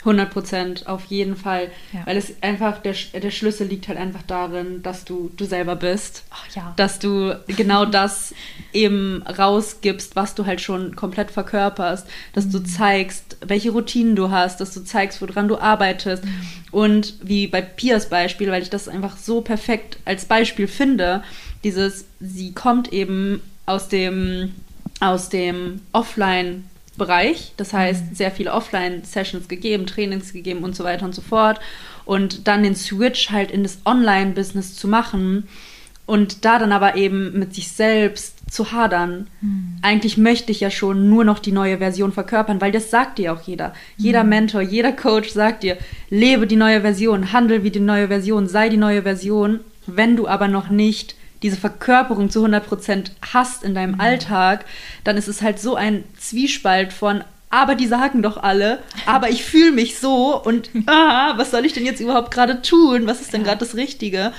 100 0.04 0.30
Prozent, 0.30 0.86
auf 0.86 1.06
jeden 1.06 1.34
Fall. 1.34 1.70
Ja. 1.92 2.06
Weil 2.06 2.16
es 2.18 2.34
einfach, 2.42 2.78
der, 2.78 2.94
der 3.14 3.30
Schlüssel 3.30 3.66
liegt 3.66 3.88
halt 3.88 3.98
einfach 3.98 4.22
darin, 4.22 4.82
dass 4.82 5.04
du 5.04 5.30
du 5.36 5.46
selber 5.46 5.76
bist. 5.76 6.24
Ach, 6.30 6.46
ja. 6.54 6.74
Dass 6.76 6.98
du 6.98 7.34
genau 7.46 7.86
das 7.86 8.34
eben 8.72 9.22
rausgibst, 9.22 10.14
was 10.14 10.34
du 10.34 10.44
halt 10.44 10.60
schon 10.60 10.94
komplett 10.94 11.30
verkörperst. 11.30 12.06
Dass 12.34 12.46
mhm. 12.46 12.52
du 12.52 12.58
zeigst, 12.64 13.38
welche 13.46 13.70
Routinen 13.70 14.14
du 14.14 14.30
hast, 14.30 14.60
dass 14.60 14.74
du 14.74 14.84
zeigst, 14.84 15.22
woran 15.22 15.48
du 15.48 15.58
arbeitest. 15.58 16.24
Mhm. 16.24 16.30
Und 16.70 17.14
wie 17.22 17.46
bei 17.46 17.62
Pias 17.62 18.10
Beispiel, 18.10 18.50
weil 18.50 18.62
ich 18.62 18.70
das 18.70 18.88
einfach 18.88 19.16
so 19.16 19.40
perfekt 19.40 19.98
als 20.04 20.26
Beispiel 20.26 20.68
finde, 20.68 21.22
dieses, 21.62 22.04
sie 22.20 22.52
kommt 22.52 22.92
eben 22.92 23.40
aus 23.64 23.88
dem, 23.88 24.54
aus 25.00 25.30
dem 25.30 25.80
Offline- 25.92 26.64
Bereich. 26.96 27.52
Das 27.56 27.72
heißt, 27.72 28.10
mhm. 28.10 28.14
sehr 28.14 28.30
viele 28.30 28.52
Offline-Sessions 28.52 29.48
gegeben, 29.48 29.86
Trainings 29.86 30.32
gegeben 30.32 30.64
und 30.64 30.76
so 30.76 30.84
weiter 30.84 31.04
und 31.04 31.14
so 31.14 31.22
fort. 31.22 31.60
Und 32.04 32.46
dann 32.46 32.62
den 32.62 32.76
Switch 32.76 33.30
halt 33.30 33.50
in 33.50 33.62
das 33.62 33.78
Online-Business 33.84 34.76
zu 34.76 34.88
machen 34.88 35.48
und 36.06 36.44
da 36.44 36.58
dann 36.58 36.72
aber 36.72 36.96
eben 36.96 37.38
mit 37.38 37.54
sich 37.54 37.70
selbst 37.70 38.50
zu 38.50 38.72
hadern. 38.72 39.26
Mhm. 39.40 39.78
Eigentlich 39.82 40.18
möchte 40.18 40.52
ich 40.52 40.60
ja 40.60 40.70
schon 40.70 41.08
nur 41.08 41.24
noch 41.24 41.38
die 41.38 41.52
neue 41.52 41.78
Version 41.78 42.12
verkörpern, 42.12 42.60
weil 42.60 42.72
das 42.72 42.90
sagt 42.90 43.18
dir 43.18 43.32
auch 43.32 43.40
jeder. 43.42 43.68
Mhm. 43.68 44.04
Jeder 44.04 44.24
Mentor, 44.24 44.60
jeder 44.60 44.92
Coach 44.92 45.30
sagt 45.30 45.62
dir, 45.62 45.78
lebe 46.10 46.46
die 46.46 46.56
neue 46.56 46.82
Version, 46.82 47.32
handel 47.32 47.64
wie 47.64 47.70
die 47.70 47.80
neue 47.80 48.08
Version, 48.08 48.46
sei 48.46 48.68
die 48.68 48.76
neue 48.76 49.02
Version. 49.02 49.60
Wenn 49.86 50.16
du 50.16 50.28
aber 50.28 50.48
noch 50.48 50.68
nicht 50.68 51.16
diese 51.44 51.58
Verkörperung 51.58 52.30
zu 52.30 52.42
100% 52.42 53.10
hast 53.20 53.62
in 53.62 53.74
deinem 53.74 53.92
mhm. 53.92 54.00
Alltag, 54.00 54.64
dann 55.04 55.18
ist 55.18 55.28
es 55.28 55.42
halt 55.42 55.60
so 55.60 55.76
ein 55.76 56.02
Zwiespalt 56.18 56.90
von, 56.90 57.22
aber 57.50 57.74
die 57.74 57.86
sagen 57.86 58.22
doch 58.22 58.42
alle, 58.42 58.78
aber 59.04 59.28
ich 59.28 59.44
fühle 59.44 59.70
mich 59.70 59.98
so 59.98 60.42
und 60.42 60.70
ah, 60.86 61.34
was 61.36 61.50
soll 61.50 61.66
ich 61.66 61.74
denn 61.74 61.84
jetzt 61.84 62.00
überhaupt 62.00 62.30
gerade 62.30 62.62
tun? 62.62 63.06
Was 63.06 63.20
ist 63.20 63.34
denn 63.34 63.42
ja. 63.42 63.48
gerade 63.48 63.58
das 63.58 63.76
Richtige? 63.76 64.32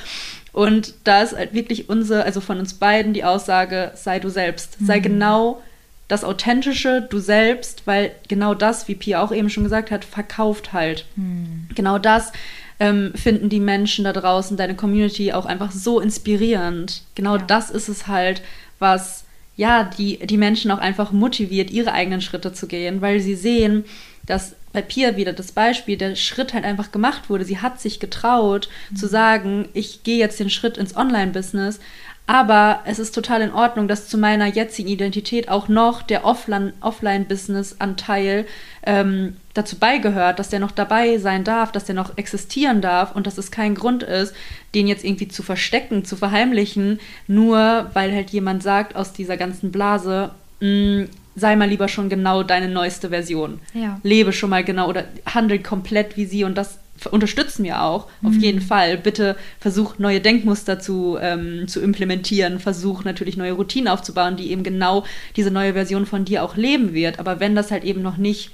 Und 0.52 0.96
da 1.04 1.22
ist 1.22 1.36
halt 1.36 1.54
wirklich 1.54 1.90
unsere, 1.90 2.24
also 2.24 2.42
von 2.42 2.58
uns 2.58 2.74
beiden 2.74 3.14
die 3.14 3.24
Aussage, 3.24 3.92
sei 3.94 4.20
du 4.20 4.30
selbst. 4.30 4.82
Mhm. 4.82 4.86
Sei 4.88 5.00
genau 5.00 5.62
das 6.08 6.24
authentische 6.24 7.02
du 7.02 7.20
selbst, 7.20 7.86
weil 7.86 8.14
genau 8.28 8.56
das, 8.56 8.88
wie 8.88 8.96
Pia 8.96 9.22
auch 9.22 9.32
eben 9.32 9.52
schon 9.52 9.64
gesagt 9.64 9.92
hat, 9.92 10.06
verkauft 10.06 10.74
halt. 10.74 11.06
Mhm. 11.16 11.68
Genau 11.76 12.00
das 12.00 12.32
ähm, 12.80 13.14
finden 13.16 13.50
die 13.50 13.60
Menschen 13.60 14.06
da 14.06 14.14
draußen, 14.14 14.58
deine 14.58 14.76
Community 14.76 15.34
auch 15.34 15.46
einfach 15.46 15.72
so 15.72 16.00
inspirierend. 16.00 17.04
Genau 17.16 17.38
ja. 17.38 17.44
das 17.46 17.72
ist 17.72 17.88
es 17.88 18.08
halt, 18.08 18.42
was 18.80 19.26
ja 19.56 19.84
die, 19.84 20.18
die 20.26 20.38
Menschen 20.38 20.72
auch 20.72 20.80
einfach 20.80 21.12
motiviert, 21.12 21.72
ihre 21.72 21.94
eigenen 21.94 22.22
Schritte 22.22 22.52
zu 22.54 22.68
gehen, 22.68 23.02
weil 23.02 23.20
sie 23.22 23.36
sehen, 23.36 23.86
dass 24.26 24.56
bei 24.74 24.82
Pia 24.82 25.16
wieder 25.16 25.32
das 25.32 25.54
Beispiel, 25.54 25.98
der 25.98 26.16
Schritt 26.16 26.54
halt 26.54 26.66
einfach 26.66 26.92
gemacht 26.92 27.30
wurde. 27.30 27.46
Sie 27.46 27.60
hat 27.60 27.80
sich 27.80 28.00
getraut 28.00 28.68
mhm. 28.90 28.96
zu 28.98 29.08
sagen, 29.08 29.70
ich 29.74 30.04
gehe 30.04 30.18
jetzt 30.18 30.40
den 30.40 30.50
Schritt 30.50 30.78
ins 30.78 30.98
Online-Business, 30.98 31.80
aber 32.28 32.80
es 32.86 32.98
ist 32.98 33.14
total 33.14 33.42
in 33.42 33.54
Ordnung, 33.54 33.88
dass 33.88 34.08
zu 34.08 34.18
meiner 34.18 34.48
jetzigen 34.48 34.90
Identität 34.90 35.48
auch 35.48 35.68
noch 35.68 36.02
der 36.02 36.26
Offline-Business-Anteil 36.26 38.48
ähm, 38.84 39.36
dazu 39.54 39.78
beigehört, 39.78 40.40
dass 40.40 40.50
der 40.50 40.60
noch 40.60 40.72
dabei 40.72 41.20
sein 41.20 41.44
darf, 41.44 41.72
dass 41.72 41.86
der 41.86 41.94
noch 41.94 42.18
existieren 42.18 42.82
darf 42.82 43.16
und 43.16 43.28
dass 43.28 43.38
es 43.38 43.52
kein 43.52 43.76
Grund 43.76 44.02
ist, 44.02 44.34
den 44.74 44.88
jetzt 44.88 45.06
irgendwie 45.06 45.28
zu 45.28 45.44
verstecken, 45.44 46.04
zu 46.04 46.16
verheimlichen, 46.16 47.00
nur 47.28 47.92
weil 47.94 48.12
halt 48.12 48.32
jemand 48.32 48.64
sagt 48.64 48.96
aus 48.96 49.14
dieser 49.14 49.38
ganzen 49.38 49.72
Blase, 49.72 50.32
mm, 50.62 51.04
sei 51.36 51.56
mal 51.56 51.70
lieber 51.70 51.88
schon 51.88 52.10
genau 52.10 52.42
deine 52.42 52.70
neueste 52.70 53.10
Version. 53.10 53.60
Ja. 53.74 54.00
Lebe 54.02 54.34
schon 54.34 54.50
mal 54.50 54.64
genau 54.64 54.90
oder 54.90 55.04
handel 55.28 55.60
komplett 55.60 56.18
wie 56.18 56.26
sie 56.26 56.44
und 56.44 56.58
das 56.58 56.80
unterstützen 57.12 57.64
wir 57.64 57.82
auch, 57.82 58.08
mhm. 58.22 58.30
auf 58.30 58.36
jeden 58.36 58.62
Fall. 58.62 58.98
Bitte 58.98 59.36
versuch 59.60 60.00
neue 60.00 60.22
Denkmuster 60.22 60.80
zu, 60.80 61.18
ähm, 61.20 61.68
zu 61.68 61.82
implementieren, 61.82 62.60
versuch 62.60 63.04
natürlich 63.04 63.38
neue 63.38 63.54
Routinen 63.54 63.88
aufzubauen, 63.88 64.38
die 64.38 64.52
eben 64.52 64.64
genau 64.64 65.06
diese 65.36 65.52
neue 65.52 65.74
Version 65.74 66.06
von 66.06 66.26
dir 66.26 66.44
auch 66.44 66.56
leben 66.56 66.94
wird. 66.94 67.20
Aber 67.20 67.40
wenn 67.40 67.56
das 67.56 67.72
halt 67.72 67.84
eben 67.84 68.02
noch 68.02 68.18
nicht 68.18 68.52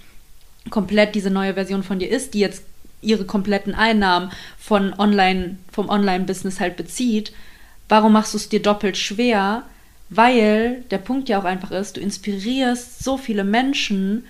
komplett 0.69 1.15
diese 1.15 1.29
neue 1.29 1.53
Version 1.53 1.83
von 1.83 1.99
dir 1.99 2.09
ist, 2.09 2.33
die 2.33 2.39
jetzt 2.39 2.63
ihre 3.01 3.25
kompletten 3.25 3.73
Einnahmen 3.73 4.31
von 4.59 4.93
online, 4.97 5.57
vom 5.71 5.89
Online-Business 5.89 6.59
halt 6.59 6.77
bezieht, 6.77 7.33
warum 7.89 8.13
machst 8.13 8.33
du 8.33 8.37
es 8.37 8.49
dir 8.49 8.61
doppelt 8.61 8.97
schwer? 8.97 9.63
Weil 10.09 10.83
der 10.91 10.97
Punkt 10.97 11.29
ja 11.29 11.39
auch 11.39 11.45
einfach 11.45 11.71
ist, 11.71 11.97
du 11.97 12.01
inspirierst 12.01 13.03
so 13.03 13.17
viele 13.17 13.43
Menschen, 13.43 14.25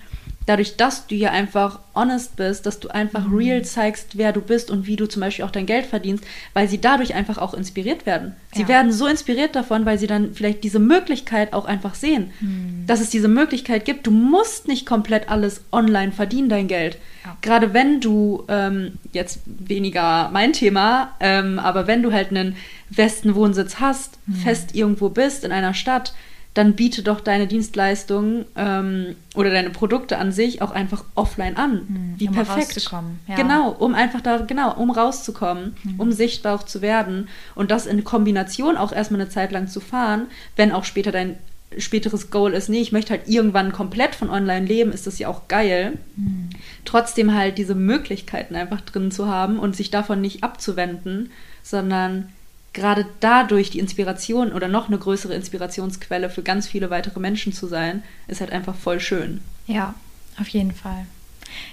dadurch, 0.46 0.76
dass 0.76 1.06
du 1.06 1.14
hier 1.14 1.32
einfach 1.32 1.80
honest 1.94 2.36
bist, 2.36 2.66
dass 2.66 2.80
du 2.80 2.88
einfach 2.88 3.26
mhm. 3.26 3.36
real 3.36 3.62
zeigst, 3.62 4.16
wer 4.16 4.32
du 4.32 4.40
bist 4.40 4.70
und 4.70 4.86
wie 4.86 4.96
du 4.96 5.06
zum 5.06 5.20
Beispiel 5.20 5.44
auch 5.44 5.50
dein 5.50 5.66
Geld 5.66 5.86
verdienst, 5.86 6.24
weil 6.54 6.68
sie 6.68 6.80
dadurch 6.80 7.14
einfach 7.14 7.38
auch 7.38 7.54
inspiriert 7.54 8.06
werden. 8.06 8.34
Sie 8.54 8.62
ja. 8.62 8.68
werden 8.68 8.92
so 8.92 9.06
inspiriert 9.06 9.54
davon, 9.54 9.86
weil 9.86 9.98
sie 9.98 10.06
dann 10.06 10.34
vielleicht 10.34 10.64
diese 10.64 10.78
Möglichkeit 10.78 11.52
auch 11.52 11.64
einfach 11.64 11.94
sehen, 11.94 12.30
mhm. 12.40 12.84
dass 12.86 13.00
es 13.00 13.10
diese 13.10 13.28
Möglichkeit 13.28 13.84
gibt. 13.84 14.06
Du 14.06 14.10
musst 14.10 14.68
nicht 14.68 14.86
komplett 14.86 15.28
alles 15.28 15.62
online 15.70 16.12
verdienen, 16.12 16.48
dein 16.48 16.68
Geld. 16.68 16.98
Ja. 17.24 17.36
Gerade 17.40 17.72
wenn 17.72 18.00
du, 18.00 18.44
ähm, 18.48 18.98
jetzt 19.12 19.40
weniger 19.46 20.30
mein 20.32 20.52
Thema, 20.52 21.12
ähm, 21.20 21.58
aber 21.58 21.86
wenn 21.86 22.02
du 22.02 22.12
halt 22.12 22.30
einen 22.30 22.56
festen 22.92 23.34
Wohnsitz 23.34 23.76
hast, 23.80 24.18
mhm. 24.26 24.34
fest 24.34 24.74
irgendwo 24.74 25.08
bist 25.08 25.44
in 25.44 25.52
einer 25.52 25.74
Stadt, 25.74 26.14
dann 26.54 26.74
biete 26.74 27.02
doch 27.02 27.20
deine 27.20 27.46
Dienstleistungen 27.46 28.44
ähm, 28.56 29.16
oder 29.34 29.50
deine 29.50 29.70
Produkte 29.70 30.18
an 30.18 30.32
sich 30.32 30.60
auch 30.60 30.70
einfach 30.70 31.04
offline 31.14 31.56
an. 31.56 31.86
Mhm, 31.88 32.14
Wie 32.18 32.28
um 32.28 32.34
perfekt. 32.34 32.76
Rauszukommen. 32.76 33.20
Ja. 33.26 33.36
Genau, 33.36 33.70
um 33.70 33.94
einfach 33.94 34.20
da, 34.20 34.38
genau, 34.38 34.74
um 34.74 34.90
rauszukommen, 34.90 35.76
mhm. 35.82 36.00
um 36.00 36.12
sichtbar 36.12 36.54
auch 36.54 36.64
zu 36.64 36.82
werden 36.82 37.28
und 37.54 37.70
das 37.70 37.86
in 37.86 38.04
Kombination 38.04 38.76
auch 38.76 38.92
erstmal 38.92 39.22
eine 39.22 39.30
Zeit 39.30 39.52
lang 39.52 39.68
zu 39.68 39.80
fahren, 39.80 40.26
wenn 40.56 40.72
auch 40.72 40.84
später 40.84 41.10
dein 41.10 41.36
späteres 41.78 42.30
Goal 42.30 42.52
ist, 42.52 42.68
nee, 42.68 42.82
ich 42.82 42.92
möchte 42.92 43.12
halt 43.12 43.28
irgendwann 43.28 43.72
komplett 43.72 44.14
von 44.14 44.28
online 44.28 44.66
leben, 44.66 44.92
ist 44.92 45.06
das 45.06 45.18
ja 45.18 45.28
auch 45.28 45.48
geil. 45.48 45.98
Mhm. 46.16 46.50
Trotzdem 46.84 47.34
halt 47.34 47.56
diese 47.56 47.74
Möglichkeiten 47.74 48.56
einfach 48.56 48.82
drin 48.82 49.10
zu 49.10 49.26
haben 49.26 49.58
und 49.58 49.74
sich 49.74 49.90
davon 49.90 50.20
nicht 50.20 50.44
abzuwenden, 50.44 51.30
sondern 51.62 52.28
gerade 52.72 53.06
dadurch 53.20 53.70
die 53.70 53.78
Inspiration 53.78 54.52
oder 54.52 54.68
noch 54.68 54.88
eine 54.88 54.98
größere 54.98 55.34
Inspirationsquelle 55.34 56.30
für 56.30 56.42
ganz 56.42 56.68
viele 56.68 56.90
weitere 56.90 57.20
Menschen 57.20 57.52
zu 57.52 57.66
sein, 57.66 58.02
ist 58.28 58.40
halt 58.40 58.52
einfach 58.52 58.74
voll 58.74 59.00
schön. 59.00 59.40
Ja, 59.66 59.94
auf 60.40 60.48
jeden 60.48 60.72
Fall. 60.72 61.06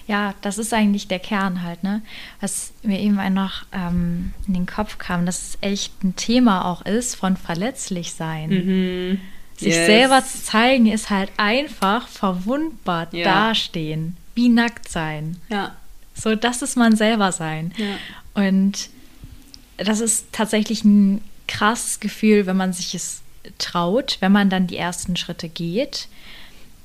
Ja, 0.07 0.33
das 0.41 0.57
ist 0.57 0.73
eigentlich 0.73 1.07
der 1.07 1.19
Kern 1.19 1.63
halt, 1.63 1.83
ne? 1.83 2.01
Was 2.41 2.73
mir 2.83 2.99
eben 2.99 3.15
noch 3.33 3.63
ähm, 3.71 4.33
in 4.47 4.53
den 4.53 4.65
Kopf 4.65 4.97
kam, 4.97 5.25
dass 5.25 5.41
es 5.41 5.57
echt 5.61 6.03
ein 6.03 6.15
Thema 6.17 6.65
auch 6.65 6.81
ist 6.81 7.15
von 7.15 7.37
verletzlich 7.37 8.13
sein. 8.13 8.49
Mhm. 8.49 9.21
Sich 9.55 9.75
yes. 9.75 9.85
selber 9.85 10.25
zu 10.25 10.43
zeigen, 10.43 10.85
ist 10.87 11.09
halt 11.09 11.31
einfach 11.37 12.07
verwundbar 12.07 13.07
ja. 13.13 13.23
dastehen, 13.23 14.17
wie 14.35 14.49
nackt 14.49 14.89
sein. 14.89 15.37
Ja. 15.49 15.75
So, 16.13 16.35
das 16.35 16.61
ist 16.61 16.75
man 16.75 16.95
selber 16.95 17.31
sein. 17.31 17.73
Ja. 17.77 18.45
Und 18.45 18.89
das 19.83 19.99
ist 19.99 20.27
tatsächlich 20.31 20.83
ein 20.83 21.21
krasses 21.47 21.99
Gefühl, 21.99 22.45
wenn 22.45 22.57
man 22.57 22.73
sich 22.73 22.93
es 22.95 23.21
traut, 23.57 24.17
wenn 24.19 24.31
man 24.31 24.49
dann 24.49 24.67
die 24.67 24.77
ersten 24.77 25.15
Schritte 25.15 25.49
geht. 25.49 26.07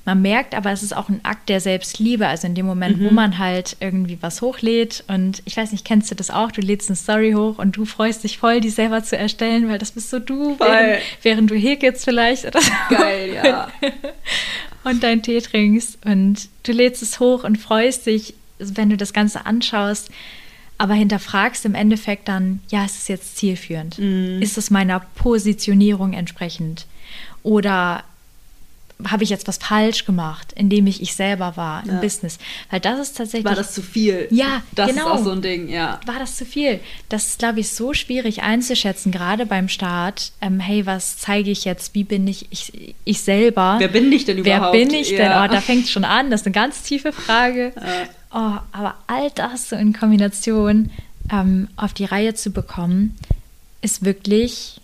Man 0.05 0.21
merkt 0.21 0.53
aber, 0.53 0.71
es 0.71 0.83
ist 0.83 0.95
auch 0.95 1.09
ein 1.09 1.19
Akt 1.23 1.49
der 1.49 1.59
Selbstliebe. 1.59 2.27
Also 2.27 2.45
in 2.45 2.53
dem 2.53 2.67
Moment, 2.67 2.99
mhm. 2.99 3.05
wo 3.05 3.09
man 3.11 3.39
halt 3.39 3.75
irgendwie 3.79 4.19
was 4.21 4.41
hochlädt 4.41 5.03
und 5.07 5.41
ich 5.45 5.57
weiß 5.57 5.71
nicht, 5.71 5.83
kennst 5.83 6.11
du 6.11 6.15
das 6.15 6.29
auch? 6.29 6.51
Du 6.51 6.61
lädst 6.61 6.89
eine 6.89 6.95
Story 6.95 7.31
hoch 7.31 7.57
und 7.57 7.75
du 7.75 7.85
freust 7.85 8.23
dich 8.23 8.37
voll, 8.37 8.61
die 8.61 8.69
selber 8.69 9.03
zu 9.03 9.17
erstellen, 9.17 9.67
weil 9.67 9.79
das 9.79 9.91
bist 9.91 10.11
so 10.11 10.19
du, 10.19 10.59
während, 10.59 11.01
während, 11.23 11.51
du 11.51 11.55
häkelst 11.55 12.05
vielleicht 12.05 12.45
oder 12.45 12.61
so. 12.61 12.71
Geil, 12.89 13.33
ja. 13.33 13.67
und 14.83 15.01
deinen 15.01 15.23
Tee 15.23 15.41
trinkst 15.41 15.97
und 16.05 16.49
du 16.61 16.71
lädst 16.71 17.01
es 17.01 17.19
hoch 17.19 17.43
und 17.43 17.57
freust 17.57 18.05
dich, 18.05 18.35
wenn 18.59 18.91
du 18.91 18.97
das 18.97 19.11
Ganze 19.11 19.47
anschaust 19.47 20.11
aber 20.77 20.93
hinterfragst 20.93 21.65
im 21.65 21.75
Endeffekt 21.75 22.27
dann, 22.27 22.61
ja, 22.69 22.83
ist 22.85 22.97
es 22.97 23.07
jetzt 23.07 23.37
zielführend? 23.37 23.97
Mhm. 23.97 24.41
Ist 24.41 24.57
es 24.57 24.69
meiner 24.69 24.99
Positionierung 24.99 26.13
entsprechend? 26.13 26.85
Oder 27.43 28.03
habe 29.03 29.23
ich 29.23 29.29
jetzt 29.29 29.47
was 29.47 29.57
falsch 29.57 30.05
gemacht, 30.05 30.53
indem 30.55 30.87
ich 30.87 31.01
ich 31.01 31.15
selber 31.15 31.57
war 31.57 31.83
im 31.83 31.95
ja. 31.95 31.99
Business? 31.99 32.37
Weil 32.69 32.79
das 32.79 32.99
ist 32.99 33.17
tatsächlich. 33.17 33.45
War 33.45 33.55
das 33.55 33.73
zu 33.73 33.81
viel? 33.81 34.27
Ja, 34.31 34.63
das 34.73 34.89
genau. 34.89 35.07
ist 35.07 35.11
auch 35.11 35.23
so 35.23 35.31
ein 35.31 35.41
Ding, 35.41 35.67
ja. 35.67 35.99
War 36.05 36.19
das 36.19 36.37
zu 36.37 36.45
viel? 36.45 36.79
Das 37.09 37.27
ist, 37.27 37.39
glaube 37.39 37.59
ich, 37.59 37.69
so 37.69 37.93
schwierig 37.93 38.43
einzuschätzen, 38.43 39.11
gerade 39.11 39.45
beim 39.45 39.67
Start. 39.67 40.31
Ähm, 40.41 40.59
hey, 40.59 40.85
was 40.85 41.17
zeige 41.17 41.51
ich 41.51 41.65
jetzt? 41.65 41.93
Wie 41.93 42.05
bin 42.05 42.27
ich, 42.27 42.47
ich 42.51 42.95
ich 43.03 43.21
selber? 43.21 43.75
Wer 43.79 43.89
bin 43.89 44.11
ich 44.11 44.25
denn 44.25 44.37
überhaupt? 44.37 44.73
Wer 44.73 44.85
bin 44.85 44.93
ich 44.93 45.11
ja. 45.11 45.17
denn? 45.17 45.31
Oh, 45.31 45.53
da 45.53 45.61
fängt 45.61 45.85
es 45.85 45.91
schon 45.91 46.05
an. 46.05 46.31
Das 46.31 46.41
ist 46.41 46.47
eine 46.47 46.53
ganz 46.53 46.83
tiefe 46.83 47.11
Frage. 47.11 47.73
Ja. 47.85 48.07
Oh, 48.37 48.57
aber 48.73 48.95
all 49.07 49.31
das 49.33 49.69
so 49.69 49.77
in 49.77 49.93
Kombination 49.93 50.91
ähm, 51.31 51.69
auf 51.77 51.93
die 51.93 52.03
Reihe 52.03 52.33
zu 52.33 52.51
bekommen, 52.51 53.17
ist 53.81 54.03
wirklich 54.03 54.81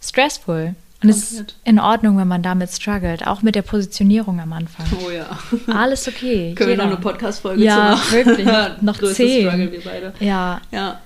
stressful. 0.00 0.74
Und 1.02 1.08
es 1.10 1.32
ist 1.32 1.56
in 1.64 1.78
Ordnung, 1.78 2.16
wenn 2.16 2.28
man 2.28 2.42
damit 2.42 2.70
struggelt, 2.70 3.26
auch 3.26 3.42
mit 3.42 3.54
der 3.54 3.62
Positionierung 3.62 4.40
am 4.40 4.54
Anfang. 4.54 4.86
Oh 5.04 5.10
ja. 5.10 5.38
Alles 5.66 6.08
okay. 6.08 6.54
Können 6.54 6.70
jeder. 6.70 6.84
wir 6.84 6.88
noch 6.88 6.96
eine 6.96 7.02
Podcast-Folge 7.02 7.62
ja, 7.62 7.74
zu 7.74 7.80
machen? 7.80 8.18
Ja, 8.18 8.26
wirklich. 8.26 8.82
noch 8.82 8.98
zehn. 9.12 9.46
Struggle, 9.46 9.72
wir 9.72 9.80
beide. 9.82 10.14
Ja. 10.20 10.60
Ja. 10.70 11.00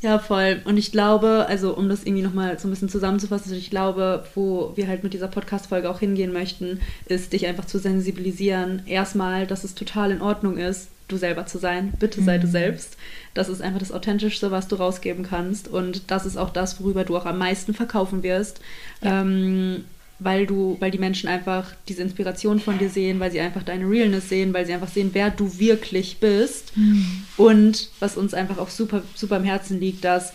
Ja, 0.00 0.20
voll. 0.20 0.60
Und 0.64 0.76
ich 0.76 0.92
glaube, 0.92 1.46
also 1.48 1.76
um 1.76 1.88
das 1.88 2.04
irgendwie 2.04 2.22
nochmal 2.22 2.58
so 2.58 2.68
ein 2.68 2.70
bisschen 2.70 2.88
zusammenzufassen, 2.88 3.52
ich 3.54 3.70
glaube, 3.70 4.24
wo 4.34 4.72
wir 4.76 4.86
halt 4.86 5.02
mit 5.02 5.12
dieser 5.12 5.26
Podcast-Folge 5.26 5.90
auch 5.90 5.98
hingehen 5.98 6.32
möchten, 6.32 6.80
ist 7.06 7.32
dich 7.32 7.46
einfach 7.46 7.64
zu 7.64 7.78
sensibilisieren. 7.78 8.82
Erstmal, 8.86 9.46
dass 9.46 9.64
es 9.64 9.74
total 9.74 10.12
in 10.12 10.22
Ordnung 10.22 10.56
ist, 10.56 10.88
du 11.08 11.16
selber 11.16 11.46
zu 11.46 11.58
sein. 11.58 11.92
Bitte 11.98 12.22
sei 12.22 12.38
mhm. 12.38 12.42
du 12.42 12.46
selbst. 12.46 12.96
Das 13.34 13.48
ist 13.48 13.60
einfach 13.60 13.80
das 13.80 13.92
Authentischste, 13.92 14.50
was 14.52 14.68
du 14.68 14.76
rausgeben 14.76 15.24
kannst. 15.24 15.66
Und 15.66 16.10
das 16.10 16.26
ist 16.26 16.36
auch 16.36 16.50
das, 16.50 16.80
worüber 16.80 17.04
du 17.04 17.16
auch 17.16 17.26
am 17.26 17.38
meisten 17.38 17.74
verkaufen 17.74 18.22
wirst. 18.22 18.60
Ja. 19.02 19.22
Ähm, 19.22 19.84
weil 20.20 20.46
du, 20.46 20.76
weil 20.80 20.90
die 20.90 20.98
Menschen 20.98 21.28
einfach 21.28 21.72
diese 21.86 22.02
Inspiration 22.02 22.58
von 22.58 22.78
dir 22.78 22.90
sehen, 22.90 23.20
weil 23.20 23.30
sie 23.30 23.40
einfach 23.40 23.62
deine 23.62 23.88
Realness 23.88 24.28
sehen, 24.28 24.52
weil 24.52 24.66
sie 24.66 24.72
einfach 24.72 24.88
sehen, 24.88 25.10
wer 25.12 25.30
du 25.30 25.58
wirklich 25.58 26.18
bist. 26.18 26.76
Mhm. 26.76 27.24
Und 27.38 27.88
was 28.00 28.16
uns 28.16 28.34
einfach 28.34 28.58
auch 28.58 28.68
super, 28.68 29.02
super 29.14 29.36
am 29.36 29.44
Herzen 29.44 29.80
liegt, 29.80 30.04
dass 30.04 30.34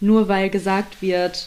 nur 0.00 0.28
weil 0.28 0.48
gesagt 0.48 1.02
wird, 1.02 1.46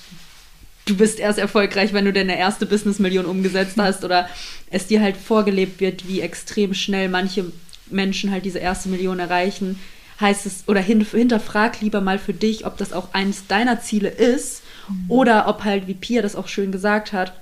du 0.85 0.95
bist 0.95 1.19
erst 1.19 1.39
erfolgreich, 1.39 1.93
wenn 1.93 2.05
du 2.05 2.13
deine 2.13 2.37
erste 2.37 2.65
Business-Million 2.65 3.25
umgesetzt 3.25 3.77
hast 3.77 4.03
oder 4.03 4.29
es 4.69 4.85
dir 4.85 5.01
halt 5.01 5.17
vorgelebt 5.17 5.79
wird, 5.79 6.07
wie 6.07 6.21
extrem 6.21 6.73
schnell 6.73 7.09
manche 7.09 7.51
Menschen 7.89 8.31
halt 8.31 8.45
diese 8.45 8.59
erste 8.59 8.89
Million 8.89 9.19
erreichen, 9.19 9.79
heißt 10.19 10.45
es, 10.45 10.63
oder 10.67 10.81
hinterfrag 10.81 11.81
lieber 11.81 12.01
mal 12.01 12.19
für 12.19 12.33
dich, 12.33 12.65
ob 12.65 12.77
das 12.77 12.93
auch 12.93 13.13
eines 13.13 13.47
deiner 13.47 13.81
Ziele 13.81 14.09
ist 14.09 14.63
mhm. 14.89 15.05
oder 15.09 15.47
ob 15.47 15.63
halt, 15.63 15.87
wie 15.87 15.93
Pia 15.93 16.21
das 16.21 16.35
auch 16.35 16.47
schön 16.47 16.71
gesagt 16.71 17.13
hat, 17.13 17.33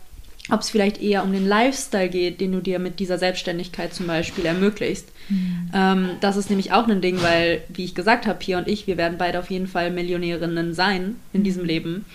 ob 0.50 0.62
es 0.62 0.70
vielleicht 0.70 1.02
eher 1.02 1.24
um 1.24 1.32
den 1.32 1.48
Lifestyle 1.48 2.10
geht, 2.10 2.42
den 2.42 2.52
du 2.52 2.62
dir 2.62 2.80
mit 2.80 3.00
dieser 3.00 3.18
Selbstständigkeit 3.18 3.94
zum 3.94 4.08
Beispiel 4.08 4.46
ermöglicht. 4.46 5.06
Mhm. 5.30 5.70
Ähm, 5.74 6.10
das 6.20 6.36
ist 6.36 6.50
nämlich 6.50 6.74
auch 6.74 6.88
ein 6.88 7.02
Ding, 7.02 7.22
weil, 7.22 7.62
wie 7.70 7.86
ich 7.86 7.96
gesagt 7.96 8.26
habe, 8.26 8.40
Pia 8.40 8.58
und 8.58 8.68
ich, 8.68 8.88
wir 8.88 8.98
werden 8.98 9.18
beide 9.18 9.40
auf 9.40 9.52
jeden 9.52 9.68
Fall 9.68 9.92
Millionärinnen 9.92 10.74
sein 10.74 11.16
in 11.32 11.44
diesem 11.44 11.64
Leben. 11.64 12.06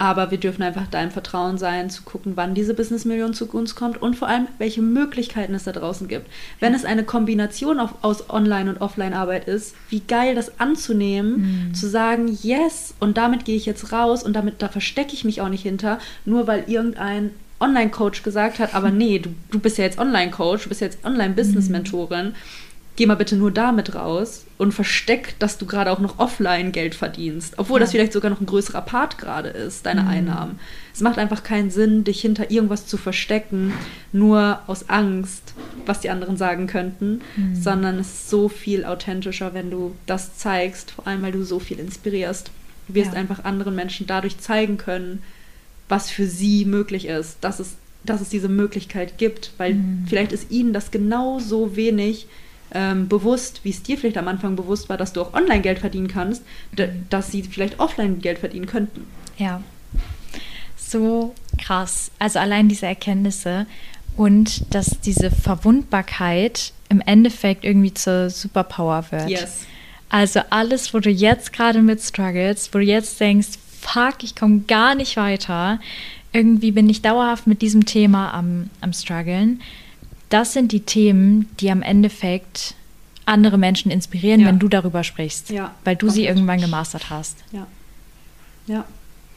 Aber 0.00 0.30
wir 0.30 0.38
dürfen 0.38 0.62
einfach 0.62 0.86
da 0.86 1.02
im 1.02 1.10
Vertrauen 1.10 1.58
sein, 1.58 1.90
zu 1.90 2.04
gucken, 2.04 2.32
wann 2.36 2.54
diese 2.54 2.72
Business-Million 2.72 3.34
zu 3.34 3.50
uns 3.50 3.74
kommt 3.74 4.00
und 4.00 4.14
vor 4.14 4.28
allem, 4.28 4.46
welche 4.58 4.80
Möglichkeiten 4.80 5.54
es 5.54 5.64
da 5.64 5.72
draußen 5.72 6.06
gibt. 6.06 6.30
Wenn 6.60 6.72
es 6.72 6.84
eine 6.84 7.02
Kombination 7.02 7.80
auf, 7.80 7.94
aus 8.02 8.30
Online- 8.30 8.70
und 8.70 8.80
Offline-Arbeit 8.80 9.48
ist, 9.48 9.74
wie 9.90 9.98
geil 9.98 10.36
das 10.36 10.60
anzunehmen, 10.60 11.68
mhm. 11.70 11.74
zu 11.74 11.88
sagen, 11.88 12.38
yes, 12.42 12.94
und 13.00 13.16
damit 13.16 13.44
gehe 13.44 13.56
ich 13.56 13.66
jetzt 13.66 13.90
raus 13.90 14.22
und 14.22 14.34
damit, 14.34 14.62
da 14.62 14.68
verstecke 14.68 15.14
ich 15.14 15.24
mich 15.24 15.40
auch 15.40 15.48
nicht 15.48 15.64
hinter, 15.64 15.98
nur 16.24 16.46
weil 16.46 16.64
irgendein 16.68 17.32
Online-Coach 17.60 18.22
gesagt 18.22 18.58
hat, 18.58 18.74
aber 18.74 18.90
nee, 18.90 19.18
du, 19.18 19.30
du 19.50 19.58
bist 19.58 19.78
ja 19.78 19.84
jetzt 19.84 19.98
Online-Coach, 19.98 20.64
du 20.64 20.68
bist 20.68 20.80
ja 20.80 20.86
jetzt 20.86 21.04
Online-Business-Mentorin. 21.04 22.28
Mhm 22.28 22.34
geh 22.98 23.06
mal 23.06 23.14
bitte 23.14 23.36
nur 23.36 23.52
damit 23.52 23.94
raus 23.94 24.44
und 24.58 24.74
versteck, 24.74 25.36
dass 25.38 25.56
du 25.56 25.66
gerade 25.66 25.92
auch 25.92 26.00
noch 26.00 26.18
offline 26.18 26.72
Geld 26.72 26.96
verdienst. 26.96 27.54
Obwohl 27.56 27.78
ja. 27.78 27.84
das 27.84 27.92
vielleicht 27.92 28.12
sogar 28.12 28.28
noch 28.28 28.40
ein 28.40 28.46
größerer 28.46 28.82
Part 28.82 29.18
gerade 29.18 29.50
ist, 29.50 29.86
deine 29.86 30.02
mhm. 30.02 30.08
Einnahmen. 30.08 30.58
Es 30.92 31.00
macht 31.00 31.16
einfach 31.16 31.44
keinen 31.44 31.70
Sinn, 31.70 32.02
dich 32.02 32.20
hinter 32.20 32.50
irgendwas 32.50 32.88
zu 32.88 32.96
verstecken, 32.96 33.72
nur 34.10 34.58
aus 34.66 34.88
Angst, 34.88 35.54
was 35.86 36.00
die 36.00 36.10
anderen 36.10 36.36
sagen 36.36 36.66
könnten, 36.66 37.20
mhm. 37.36 37.54
sondern 37.54 38.00
es 38.00 38.08
ist 38.08 38.30
so 38.30 38.48
viel 38.48 38.84
authentischer, 38.84 39.54
wenn 39.54 39.70
du 39.70 39.94
das 40.06 40.36
zeigst, 40.36 40.90
vor 40.90 41.06
allem 41.06 41.22
weil 41.22 41.32
du 41.32 41.44
so 41.44 41.60
viel 41.60 41.78
inspirierst. 41.78 42.50
Du 42.88 42.94
wirst 42.94 43.12
ja. 43.12 43.20
einfach 43.20 43.44
anderen 43.44 43.76
Menschen 43.76 44.08
dadurch 44.08 44.38
zeigen 44.38 44.76
können, 44.76 45.22
was 45.88 46.10
für 46.10 46.26
sie 46.26 46.64
möglich 46.64 47.06
ist, 47.06 47.38
dass 47.40 47.60
es, 47.60 47.76
dass 48.04 48.20
es 48.20 48.28
diese 48.28 48.48
Möglichkeit 48.48 49.18
gibt, 49.18 49.52
weil 49.58 49.74
mhm. 49.74 50.06
vielleicht 50.08 50.32
ist 50.32 50.50
ihnen 50.50 50.72
das 50.72 50.90
genauso 50.90 51.76
wenig 51.76 52.26
ähm, 52.72 53.08
bewusst, 53.08 53.60
wie 53.64 53.70
es 53.70 53.82
dir 53.82 53.96
vielleicht 53.96 54.18
am 54.18 54.28
Anfang 54.28 54.56
bewusst 54.56 54.88
war, 54.88 54.96
dass 54.96 55.12
du 55.12 55.22
auch 55.22 55.34
online 55.34 55.62
Geld 55.62 55.78
verdienen 55.78 56.08
kannst, 56.08 56.42
dass 57.08 57.32
sie 57.32 57.42
vielleicht 57.42 57.80
offline 57.80 58.20
Geld 58.20 58.38
verdienen 58.38 58.66
könnten. 58.66 59.06
Ja. 59.38 59.62
So 60.76 61.34
krass. 61.58 62.10
Also 62.18 62.38
allein 62.38 62.68
diese 62.68 62.86
Erkenntnisse 62.86 63.66
und 64.16 64.74
dass 64.74 65.00
diese 65.00 65.30
Verwundbarkeit 65.30 66.72
im 66.88 67.00
Endeffekt 67.00 67.64
irgendwie 67.64 67.94
zur 67.94 68.30
Superpower 68.30 69.04
wird. 69.10 69.28
Yes. 69.28 69.66
Also 70.08 70.40
alles, 70.50 70.92
wo 70.94 71.00
du 71.00 71.10
jetzt 71.10 71.52
gerade 71.52 71.82
mit 71.82 72.00
struggles, 72.00 72.70
wo 72.72 72.78
du 72.78 72.84
jetzt 72.84 73.20
denkst, 73.20 73.58
fuck, 73.88 74.22
ich 74.22 74.36
komme 74.36 74.60
gar 74.60 74.94
nicht 74.94 75.16
weiter, 75.16 75.80
irgendwie 76.32 76.72
bin 76.72 76.88
ich 76.88 77.02
dauerhaft 77.02 77.46
mit 77.46 77.62
diesem 77.62 77.86
Thema 77.86 78.32
am, 78.34 78.70
am 78.80 78.92
struggeln 78.92 79.60
das 80.28 80.52
sind 80.52 80.72
die 80.72 80.80
Themen, 80.80 81.48
die 81.60 81.70
am 81.70 81.82
Endeffekt 81.82 82.74
andere 83.24 83.58
Menschen 83.58 83.90
inspirieren, 83.90 84.40
ja. 84.40 84.46
wenn 84.46 84.58
du 84.58 84.68
darüber 84.68 85.04
sprichst, 85.04 85.50
ja, 85.50 85.74
weil 85.84 85.96
du 85.96 86.08
sie 86.08 86.26
irgendwann 86.26 86.60
gemastert 86.60 87.10
hast. 87.10 87.38
Ja. 87.52 87.66
Ja. 88.66 88.84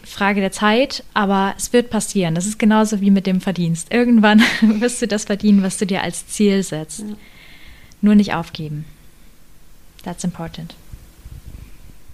Frage 0.04 0.42
der 0.42 0.52
Zeit, 0.52 1.04
aber 1.14 1.54
es 1.58 1.74
wird 1.74 1.90
passieren. 1.90 2.34
Das 2.36 2.48
ist 2.48 2.58
genauso 2.58 3.02
wie 3.02 3.12
mit 3.12 3.28
dem 3.28 3.40
Verdienst. 3.40 3.94
Irgendwann 3.94 4.42
wirst 4.62 5.02
du 5.02 5.08
das 5.08 5.26
verdienen, 5.26 5.62
was 5.62 5.78
du 5.78 5.86
dir 5.86 6.02
als 6.02 6.28
Ziel 6.28 6.64
setzt. 6.64 7.04
Nur 8.02 8.16
nicht 8.16 8.34
aufgeben. 8.34 8.86
That's 10.04 10.24
important. 10.24 10.74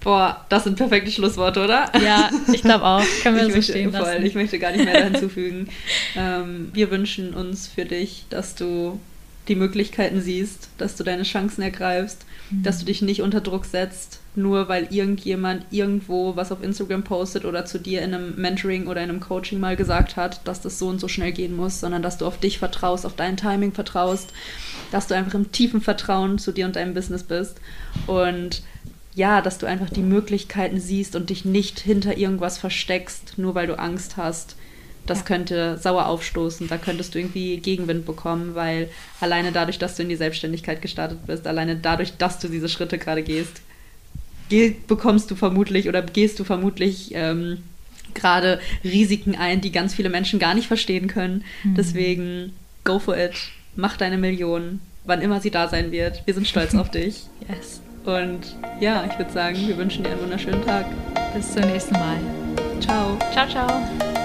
Boah, 0.01 0.45
das 0.49 0.63
sind 0.63 0.77
perfekte 0.77 1.11
Schlussworte, 1.11 1.63
oder? 1.63 1.91
Ja, 2.01 2.29
ich 2.53 2.61
glaube 2.61 2.85
auch. 2.85 3.03
Können 3.23 3.35
wir 3.35 3.43
ich 3.43 3.49
so 3.49 3.57
möchte, 3.57 3.71
stehen 3.73 3.91
lassen. 3.91 4.05
Voll, 4.05 4.25
ich 4.25 4.35
möchte 4.35 4.59
gar 4.59 4.71
nicht 4.71 4.85
mehr 4.85 5.03
hinzufügen. 5.11 5.69
ähm, 6.15 6.69
wir 6.73 6.91
wünschen 6.91 7.33
uns 7.33 7.67
für 7.67 7.85
dich, 7.85 8.25
dass 8.29 8.55
du 8.55 8.99
die 9.47 9.55
Möglichkeiten 9.55 10.21
siehst, 10.21 10.69
dass 10.77 10.95
du 10.95 11.03
deine 11.03 11.23
Chancen 11.23 11.61
ergreifst, 11.61 12.25
mhm. 12.49 12.63
dass 12.63 12.79
du 12.79 12.85
dich 12.85 13.01
nicht 13.01 13.21
unter 13.21 13.41
Druck 13.41 13.65
setzt, 13.65 14.19
nur 14.35 14.67
weil 14.67 14.87
irgendjemand 14.91 15.65
irgendwo 15.71 16.35
was 16.35 16.51
auf 16.51 16.63
Instagram 16.63 17.03
postet 17.03 17.45
oder 17.45 17.65
zu 17.65 17.79
dir 17.79 18.01
in 18.01 18.13
einem 18.13 18.35
Mentoring 18.35 18.87
oder 18.87 19.01
in 19.01 19.09
einem 19.09 19.19
Coaching 19.19 19.59
mal 19.59 19.75
gesagt 19.75 20.15
hat, 20.15 20.45
dass 20.47 20.61
das 20.61 20.79
so 20.79 20.87
und 20.87 20.99
so 20.99 21.07
schnell 21.07 21.31
gehen 21.31 21.55
muss, 21.55 21.79
sondern 21.79 22.01
dass 22.01 22.17
du 22.17 22.25
auf 22.25 22.39
dich 22.39 22.59
vertraust, 22.59 23.05
auf 23.05 23.15
dein 23.15 23.37
Timing 23.37 23.71
vertraust, 23.71 24.33
dass 24.91 25.07
du 25.07 25.15
einfach 25.15 25.33
im 25.33 25.51
tiefen 25.51 25.81
Vertrauen 25.81 26.37
zu 26.37 26.51
dir 26.51 26.65
und 26.65 26.75
deinem 26.75 26.93
Business 26.93 27.23
bist 27.23 27.59
und 28.05 28.61
ja, 29.17 29.41
dass 29.41 29.57
du 29.57 29.65
einfach 29.65 29.89
die 29.89 30.03
Möglichkeiten 30.03 30.79
siehst 30.79 31.15
und 31.15 31.31
dich 31.31 31.43
nicht 31.43 31.79
hinter 31.79 32.19
irgendwas 32.19 32.59
versteckst, 32.59 33.33
nur 33.37 33.55
weil 33.55 33.65
du 33.65 33.77
Angst 33.77 34.15
hast. 34.15 34.55
Das 35.07 35.19
ja. 35.19 35.25
könnte 35.25 35.79
sauer 35.79 36.05
aufstoßen, 36.05 36.67
da 36.67 36.77
könntest 36.77 37.15
du 37.15 37.19
irgendwie 37.19 37.57
Gegenwind 37.57 38.05
bekommen, 38.05 38.53
weil 38.53 38.89
alleine 39.19 39.51
dadurch, 39.51 39.79
dass 39.79 39.95
du 39.95 40.03
in 40.03 40.09
die 40.09 40.15
Selbstständigkeit 40.15 40.83
gestartet 40.83 41.25
bist, 41.25 41.47
alleine 41.47 41.77
dadurch, 41.77 42.17
dass 42.17 42.37
du 42.37 42.47
diese 42.47 42.69
Schritte 42.69 42.99
gerade 42.99 43.23
gehst, 43.23 43.61
bekommst 44.85 45.31
du 45.31 45.35
vermutlich 45.35 45.89
oder 45.89 46.03
gehst 46.03 46.39
du 46.39 46.43
vermutlich 46.43 47.11
ähm, 47.15 47.63
gerade 48.13 48.59
Risiken 48.83 49.35
ein, 49.35 49.61
die 49.61 49.71
ganz 49.71 49.95
viele 49.95 50.09
Menschen 50.09 50.37
gar 50.37 50.53
nicht 50.53 50.67
verstehen 50.67 51.07
können. 51.07 51.43
Mhm. 51.63 51.73
Deswegen 51.73 52.53
go 52.83 52.99
for 52.99 53.17
it, 53.17 53.33
mach 53.75 53.97
deine 53.97 54.19
Million, 54.19 54.79
wann 55.05 55.21
immer 55.21 55.41
sie 55.41 55.51
da 55.51 55.67
sein 55.69 55.91
wird. 55.91 56.21
Wir 56.25 56.35
sind 56.35 56.47
stolz 56.47 56.75
auf 56.75 56.91
dich. 56.91 57.23
Yes. 57.49 57.81
Und 58.07 58.55
ja, 58.79 59.03
ich 59.03 59.17
würde 59.17 59.31
sagen, 59.31 59.57
wir 59.67 59.77
wünschen 59.77 60.03
dir 60.03 60.11
einen 60.11 60.21
wunderschönen 60.21 60.65
Tag. 60.65 60.85
Bis 61.35 61.53
zum 61.53 61.63
nächsten 61.63 61.93
Mal. 61.93 62.17
Ciao. 62.79 63.17
Ciao, 63.33 63.47
ciao. 63.47 64.16